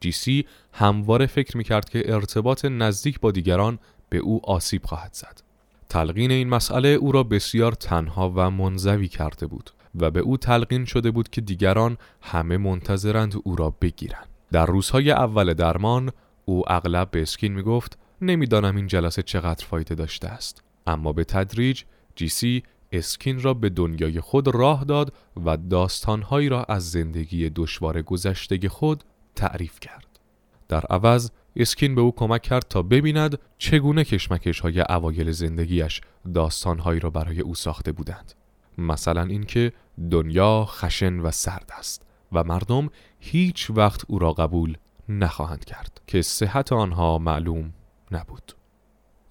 جی 0.00 0.12
سی 0.12 0.46
همواره 0.72 1.26
فکر 1.26 1.56
می 1.56 1.64
کرد 1.64 1.88
که 1.88 2.14
ارتباط 2.14 2.64
نزدیک 2.64 3.20
با 3.20 3.30
دیگران 3.30 3.78
به 4.08 4.18
او 4.18 4.50
آسیب 4.50 4.84
خواهد 4.84 5.14
زد. 5.14 5.42
تلقین 5.88 6.30
این 6.30 6.48
مسئله 6.48 6.88
او 6.88 7.12
را 7.12 7.22
بسیار 7.22 7.72
تنها 7.72 8.32
و 8.36 8.50
منزوی 8.50 9.08
کرده 9.08 9.46
بود 9.46 9.70
و 10.00 10.10
به 10.10 10.20
او 10.20 10.36
تلقین 10.36 10.84
شده 10.84 11.10
بود 11.10 11.28
که 11.28 11.40
دیگران 11.40 11.96
همه 12.22 12.56
منتظرند 12.56 13.34
او 13.44 13.56
را 13.56 13.70
بگیرند. 13.70 14.28
در 14.52 14.66
روزهای 14.66 15.10
اول 15.10 15.54
درمان 15.54 16.10
او 16.44 16.72
اغلب 16.72 17.10
به 17.10 17.22
اسکین 17.22 17.52
می 17.52 17.62
گفت 17.62 17.98
نمی‌دانم 18.22 18.76
این 18.76 18.86
جلسه 18.86 19.22
چقدر 19.22 19.66
فایده 19.66 19.94
داشته 19.94 20.28
است 20.28 20.62
اما 20.86 21.12
به 21.12 21.24
تدریج 21.24 21.82
جیسی 22.16 22.62
اسکین 22.92 23.42
را 23.42 23.54
به 23.54 23.68
دنیای 23.68 24.20
خود 24.20 24.48
راه 24.54 24.84
داد 24.84 25.12
و 25.46 25.56
داستانهایی 25.56 26.48
را 26.48 26.64
از 26.64 26.90
زندگی 26.90 27.50
دشوار 27.50 28.02
گذشته 28.02 28.68
خود 28.68 29.04
تعریف 29.34 29.80
کرد. 29.80 30.06
در 30.68 30.80
عوض 30.90 31.30
اسکین 31.56 31.94
به 31.94 32.00
او 32.00 32.12
کمک 32.12 32.42
کرد 32.42 32.66
تا 32.68 32.82
ببیند 32.82 33.38
چگونه 33.58 34.04
کشمکش 34.04 34.60
های 34.60 34.80
اوایل 34.80 35.30
زندگیش 35.30 36.00
داستانهایی 36.34 37.00
را 37.00 37.10
برای 37.10 37.40
او 37.40 37.54
ساخته 37.54 37.92
بودند. 37.92 38.34
مثلا 38.78 39.22
اینکه 39.22 39.72
دنیا 40.10 40.64
خشن 40.68 41.18
و 41.20 41.30
سرد 41.30 41.70
است 41.78 42.02
و 42.32 42.44
مردم 42.44 42.88
هیچ 43.20 43.70
وقت 43.70 44.04
او 44.08 44.18
را 44.18 44.32
قبول 44.32 44.76
نخواهند 45.08 45.64
کرد 45.64 46.00
که 46.06 46.22
صحت 46.22 46.72
آنها 46.72 47.18
معلوم 47.18 47.72
نبود. 48.10 48.52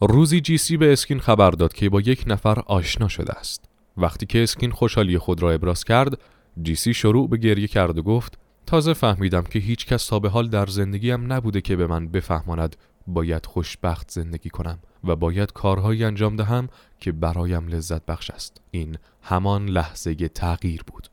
روزی 0.01 0.41
جیسی 0.41 0.77
به 0.77 0.93
اسکین 0.93 1.19
خبر 1.19 1.51
داد 1.51 1.73
که 1.73 1.89
با 1.89 2.01
یک 2.01 2.23
نفر 2.27 2.59
آشنا 2.59 3.07
شده 3.07 3.33
است. 3.33 3.69
وقتی 3.97 4.25
که 4.25 4.43
اسکین 4.43 4.71
خوشحالی 4.71 5.17
خود 5.17 5.41
را 5.41 5.51
ابراز 5.51 5.83
کرد، 5.83 6.21
جیسی 6.61 6.93
شروع 6.93 7.29
به 7.29 7.37
گریه 7.37 7.67
کرد 7.67 7.97
و 7.97 8.03
گفت 8.03 8.37
تازه 8.65 8.93
فهمیدم 8.93 9.41
که 9.41 9.59
هیچ 9.59 9.85
کس 9.85 10.05
تا 10.05 10.19
به 10.19 10.29
حال 10.29 10.49
در 10.49 10.65
زندگیم 10.65 11.33
نبوده 11.33 11.61
که 11.61 11.75
به 11.75 11.87
من 11.87 12.07
بفهماند 12.07 12.75
باید 13.07 13.45
خوشبخت 13.45 14.11
زندگی 14.11 14.49
کنم 14.49 14.79
و 15.03 15.15
باید 15.15 15.53
کارهایی 15.53 16.03
انجام 16.03 16.35
دهم 16.35 16.69
که 16.99 17.11
برایم 17.11 17.67
لذت 17.67 18.05
بخش 18.05 18.31
است. 18.31 18.61
این 18.71 18.97
همان 19.21 19.65
لحظه 19.65 20.15
تغییر 20.15 20.83
بود. 20.87 21.07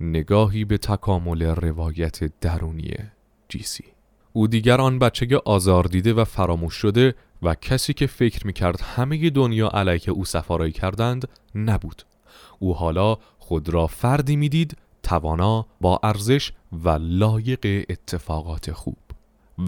نگاهی 0.00 0.64
به 0.64 0.78
تکامل 0.78 1.42
روایت 1.42 2.40
درونی 2.40 2.94
جیسی. 3.48 3.84
او 4.32 4.46
دیگر 4.46 4.80
آن 4.80 4.98
بچه 4.98 5.40
آزار 5.44 5.84
دیده 5.84 6.12
و 6.12 6.24
فراموش 6.24 6.74
شده 6.74 7.14
و 7.42 7.54
کسی 7.54 7.94
که 7.94 8.06
فکر 8.06 8.46
می‌کرد 8.46 8.80
همه 8.80 9.30
دنیا 9.30 9.68
علیه 9.68 10.10
او 10.10 10.24
سفارایی 10.24 10.72
کردند 10.72 11.28
نبود. 11.54 12.02
او 12.58 12.74
حالا 12.74 13.18
خود 13.38 13.68
را 13.68 13.86
فردی 13.86 14.36
می‌دید 14.36 14.76
توانا 15.02 15.66
با 15.80 16.00
ارزش 16.02 16.52
و 16.72 16.88
لایق 16.88 17.84
اتفاقات 17.90 18.72
خوب. 18.72 18.96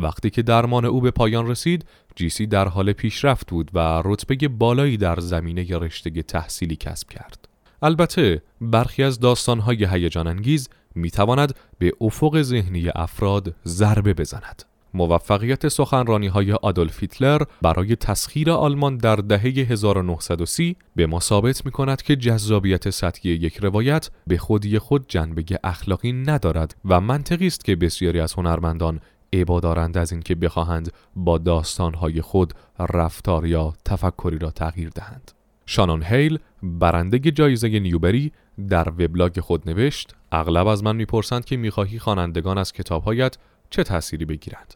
وقتی 0.02 0.30
که 0.30 0.42
درمان 0.42 0.84
او 0.84 1.00
به 1.00 1.10
پایان 1.10 1.46
رسید، 1.46 1.84
جیسی 2.16 2.46
در 2.46 2.68
حال 2.68 2.92
پیشرفت 2.92 3.50
بود 3.50 3.70
و 3.74 4.02
رتبه 4.04 4.48
بالایی 4.48 4.96
در 4.96 5.20
زمینه 5.20 5.78
رشته 5.78 6.22
تحصیلی 6.22 6.76
کسب 6.76 7.08
کرد. 7.08 7.48
البته 7.82 8.42
برخی 8.60 9.02
از 9.02 9.20
داستانهای 9.20 9.84
هیجان 9.84 10.26
انگیز 10.26 10.68
می 10.94 11.10
تواند 11.10 11.54
به 11.78 11.92
افق 12.00 12.42
ذهنی 12.42 12.88
افراد 12.94 13.54
ضربه 13.66 14.14
بزند. 14.14 14.64
موفقیت 14.94 15.68
سخنرانی 15.68 16.26
های 16.26 16.52
آدولف 16.52 17.00
هیتلر 17.00 17.42
برای 17.62 17.96
تسخیر 17.96 18.50
آلمان 18.50 18.96
در 18.96 19.16
دهه 19.16 19.42
1930 19.42 20.76
به 20.96 21.06
ما 21.06 21.20
ثابت 21.20 21.66
می 21.66 21.72
کند 21.72 22.02
که 22.02 22.16
جذابیت 22.16 22.90
سطحی 22.90 23.30
یک 23.30 23.56
روایت 23.56 24.10
به 24.26 24.38
خودی 24.38 24.78
خود 24.78 25.04
جنبه 25.08 25.44
اخلاقی 25.64 26.12
ندارد 26.12 26.76
و 26.84 27.00
منطقی 27.00 27.46
است 27.46 27.64
که 27.64 27.76
بسیاری 27.76 28.20
از 28.20 28.34
هنرمندان 28.34 29.00
عبا 29.40 29.60
دارند 29.60 29.98
از 29.98 30.12
اینکه 30.12 30.34
بخواهند 30.34 30.92
با 31.16 31.38
داستانهای 31.38 32.20
خود 32.20 32.52
رفتار 32.78 33.46
یا 33.46 33.72
تفکری 33.84 34.38
را 34.38 34.50
تغییر 34.50 34.88
دهند. 34.88 35.32
شانون 35.66 36.02
هیل 36.02 36.38
برنده 36.62 37.18
جایزه 37.18 37.68
نیوبری 37.68 38.32
در 38.68 38.88
وبلاگ 38.88 39.40
خود 39.40 39.70
نوشت 39.70 40.14
اغلب 40.32 40.66
از 40.66 40.84
من 40.84 40.96
می‌پرسند 40.96 41.44
که 41.44 41.56
می‌خواهی 41.56 41.98
خوانندگان 41.98 42.58
از 42.58 42.72
کتابهایت 42.72 43.36
چه 43.70 43.84
تأثیری 43.84 44.24
بگیرند. 44.24 44.74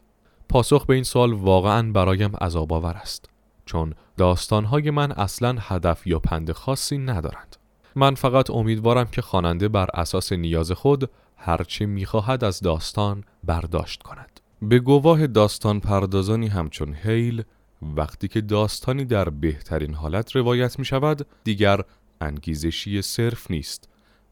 پاسخ 0.49 0.85
به 0.85 0.93
این 0.93 1.03
سوال 1.03 1.33
واقعا 1.33 1.91
برایم 1.91 2.35
عذاب 2.35 2.73
آور 2.73 2.93
است 2.93 3.29
چون 3.65 3.93
داستانهای 4.17 4.91
من 4.91 5.11
اصلا 5.11 5.55
هدف 5.59 6.07
یا 6.07 6.19
پند 6.19 6.51
خاصی 6.51 6.97
ندارند. 6.97 7.55
من 7.95 8.15
فقط 8.15 8.49
امیدوارم 8.49 9.07
که 9.07 9.21
خواننده 9.21 9.67
بر 9.67 9.87
اساس 9.93 10.33
نیاز 10.33 10.71
خود 10.71 11.09
هرچه 11.37 11.85
می‌خواهد 11.85 12.43
از 12.43 12.59
داستان 12.59 13.23
برداشت 13.43 14.03
کند. 14.03 14.28
به 14.61 14.79
گواه 14.79 15.27
داستان 15.27 15.79
پردازانی 15.79 16.47
همچون 16.47 16.95
هیل 17.03 17.43
وقتی 17.81 18.27
که 18.27 18.41
داستانی 18.41 19.05
در 19.05 19.29
بهترین 19.29 19.93
حالت 19.93 20.35
روایت 20.35 20.79
می 20.79 20.85
شود 20.85 21.27
دیگر 21.43 21.81
انگیزشی 22.21 23.01
صرف 23.01 23.51
نیست 23.51 23.89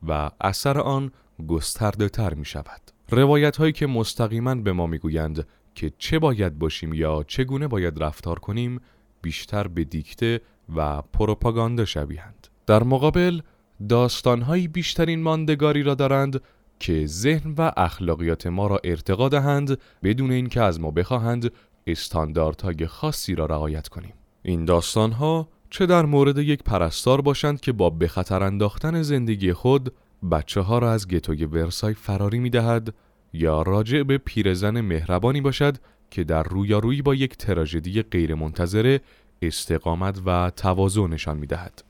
و 0.07 0.31
اثر 0.41 0.79
آن 0.79 1.11
گسترده 1.47 2.09
تر 2.09 2.33
می 2.33 2.45
شود 2.45 2.81
روایت 3.09 3.57
هایی 3.57 3.71
که 3.71 3.87
مستقیما 3.87 4.55
به 4.55 4.73
ما 4.73 4.87
می 4.87 4.97
گویند 4.97 5.47
که 5.75 5.91
چه 5.97 6.19
باید 6.19 6.59
باشیم 6.59 6.93
یا 6.93 7.23
چگونه 7.27 7.67
باید 7.67 8.03
رفتار 8.03 8.39
کنیم 8.39 8.81
بیشتر 9.21 9.67
به 9.67 9.83
دیکته 9.83 10.41
و 10.75 11.01
پروپاگاندا 11.01 11.85
شبیهند 11.85 12.47
در 12.65 12.83
مقابل 12.83 13.41
داستانهایی 13.89 14.67
بیشترین 14.67 15.21
ماندگاری 15.21 15.83
را 15.83 15.95
دارند 15.95 16.41
که 16.79 17.05
ذهن 17.05 17.53
و 17.57 17.71
اخلاقیات 17.77 18.47
ما 18.47 18.67
را 18.67 18.79
ارتقا 18.83 19.29
دهند 19.29 19.77
بدون 20.03 20.31
اینکه 20.31 20.61
از 20.61 20.79
ما 20.79 20.91
بخواهند 20.91 21.51
استانداردهای 21.87 22.87
خاصی 22.87 23.35
را 23.35 23.45
رعایت 23.45 23.87
کنیم 23.87 24.13
این 24.43 24.65
داستانها 24.65 25.47
چه 25.69 25.85
در 25.85 26.05
مورد 26.05 26.37
یک 26.37 26.63
پرستار 26.63 27.21
باشند 27.21 27.59
که 27.59 27.71
با 27.71 27.89
به 27.89 28.07
خطر 28.07 28.43
انداختن 28.43 29.01
زندگی 29.01 29.53
خود 29.53 29.93
بچه 30.31 30.61
ها 30.61 30.79
را 30.79 30.91
از 30.91 31.07
گتوی 31.07 31.45
ورسای 31.45 31.93
فراری 31.93 32.39
می 32.39 32.49
دهد 32.49 32.93
یا 33.33 33.61
راجع 33.61 34.03
به 34.03 34.17
پیرزن 34.17 34.81
مهربانی 34.81 35.41
باشد 35.41 35.77
که 36.11 36.23
در 36.23 36.43
رویارویی 36.43 37.01
با 37.01 37.15
یک 37.15 37.37
تراژدی 37.37 38.01
غیرمنتظره 38.01 39.01
استقامت 39.41 40.21
و 40.25 40.51
تواضع 40.55 41.07
نشان 41.07 41.37
می 41.37 41.47
دهد. 41.47 41.83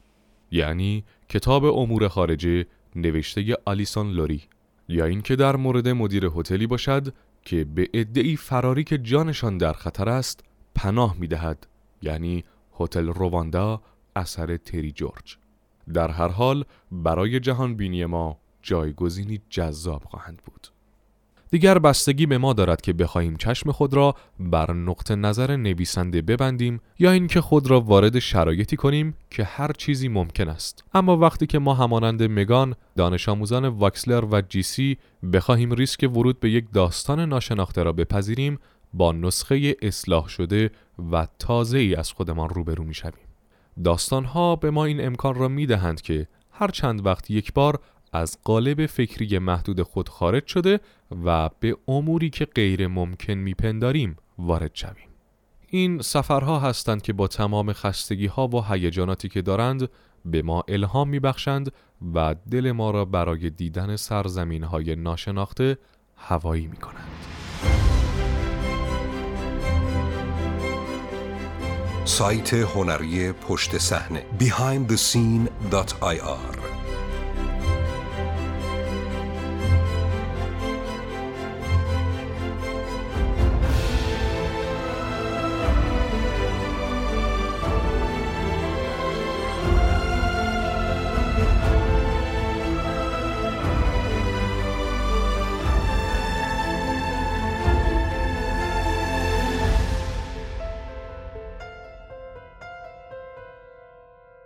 یعنی 0.52 1.04
کتاب 1.30 1.66
امور 1.66 2.08
خارجه 2.08 2.66
نوشته 2.96 3.58
آلیسون 3.66 4.12
لوری 4.12 4.42
یا 4.88 5.06
اینکه 5.06 5.36
در 5.36 5.56
مورد 5.56 5.88
مدیر 5.88 6.26
هتلی 6.26 6.68
باشد 6.68 7.14
که 7.42 7.64
به 7.64 7.90
ادعی 7.94 8.38
فراری 8.38 8.84
که 8.84 8.98
جانشان 8.98 9.58
در 9.58 9.74
خطر 9.74 10.10
است 10.10 10.44
پناه 10.76 11.16
می 11.20 11.28
دهد 11.28 11.68
یعنی 12.02 12.44
هتل 12.80 13.08
رواندا 13.08 13.82
اثر 14.16 14.58
تری 14.58 14.92
جورج. 14.92 15.38
در 15.94 16.12
هر 16.12 16.28
حال 16.28 16.66
برای 16.92 17.40
جهان 17.40 17.76
بینی 17.76 18.06
ما 18.06 18.38
جایگزینی 18.62 19.42
جذاب 19.50 20.04
خواهند 20.04 20.42
بود. 20.46 20.68
دیگر 21.52 21.80
بستگی 21.80 22.26
به 22.26 22.38
ما 22.38 22.54
دارد 22.54 22.82
که 22.82 22.94
بخواهیم 22.94 23.36
چشم 23.36 23.72
خود 23.72 23.94
را 23.94 24.16
بر 24.40 24.74
نقطه 24.74 25.16
نظر 25.16 25.56
نویسنده 25.56 26.22
ببندیم 26.22 26.82
یا 27.00 27.12
اینکه 27.12 27.42
خود 27.42 27.70
را 27.70 27.82
وارد 27.82 28.20
شرایطی 28.20 28.76
کنیم 28.76 29.14
که 29.30 29.44
هر 29.44 29.72
چیزی 29.72 30.08
ممکن 30.08 30.50
است 30.50 30.84
اما 30.94 31.18
وقتی 31.18 31.48
که 31.48 31.60
ما 31.60 31.74
همانند 31.74 32.24
مگان 32.24 32.76
دانش 32.96 33.30
آموزان 33.30 33.66
واکسلر 33.66 34.26
و 34.32 34.42
جیسی 34.42 34.98
بخواهیم 35.34 35.74
ریسک 35.74 36.10
ورود 36.14 36.40
به 36.40 36.50
یک 36.50 36.66
داستان 36.74 37.20
ناشناخته 37.20 37.84
را 37.84 37.94
بپذیریم 37.94 38.60
با 38.94 39.12
نسخه 39.12 39.76
اصلاح 39.82 40.28
شده 40.28 40.72
و 41.12 41.28
تازه 41.40 41.78
ای 41.78 41.96
از 41.96 42.12
خودمان 42.12 42.50
روبرو 42.50 42.84
می 42.84 42.94
شویم. 42.94 43.28
داستان 43.84 44.26
ها 44.26 44.56
به 44.56 44.72
ما 44.72 44.86
این 44.86 45.06
امکان 45.06 45.36
را 45.36 45.48
می 45.48 45.66
دهند 45.66 46.02
که 46.02 46.28
هر 46.52 46.68
چند 46.68 47.06
وقت 47.06 47.32
یک 47.32 47.54
بار 47.54 47.80
از 48.18 48.38
قالب 48.44 48.86
فکری 48.86 49.40
محدود 49.40 49.82
خود 49.82 50.10
خارج 50.10 50.48
شده 50.48 50.80
و 51.26 51.50
به 51.60 51.78
اموری 51.88 52.30
که 52.30 52.46
غیر 52.46 52.88
ممکن 52.88 53.34
میپنداریم 53.34 54.18
وارد 54.38 54.72
شویم. 54.74 55.08
این 55.70 56.02
سفرها 56.02 56.60
هستند 56.60 57.02
که 57.02 57.14
با 57.14 57.28
تمام 57.28 57.74
خستگی 57.74 58.28
ها 58.28 58.48
و 58.48 58.66
هیجاناتی 58.66 59.30
که 59.30 59.42
دارند 59.42 59.90
به 60.26 60.42
ما 60.42 60.64
الهام 60.68 61.10
میبخشند 61.10 61.72
و 62.16 62.36
دل 62.52 62.72
ما 62.72 62.92
را 62.92 63.06
برای 63.06 63.50
دیدن 63.50 63.96
سرزمین 63.96 64.64
های 64.64 64.96
ناشناخته 64.96 65.78
هوایی 66.16 66.68
می 66.68 66.78
کنند. 66.78 67.08
سایت 72.06 72.54
هنری 72.54 73.32
پشت 73.32 73.78
صحنه 73.78 74.26
behindthescene.ir 74.40 76.77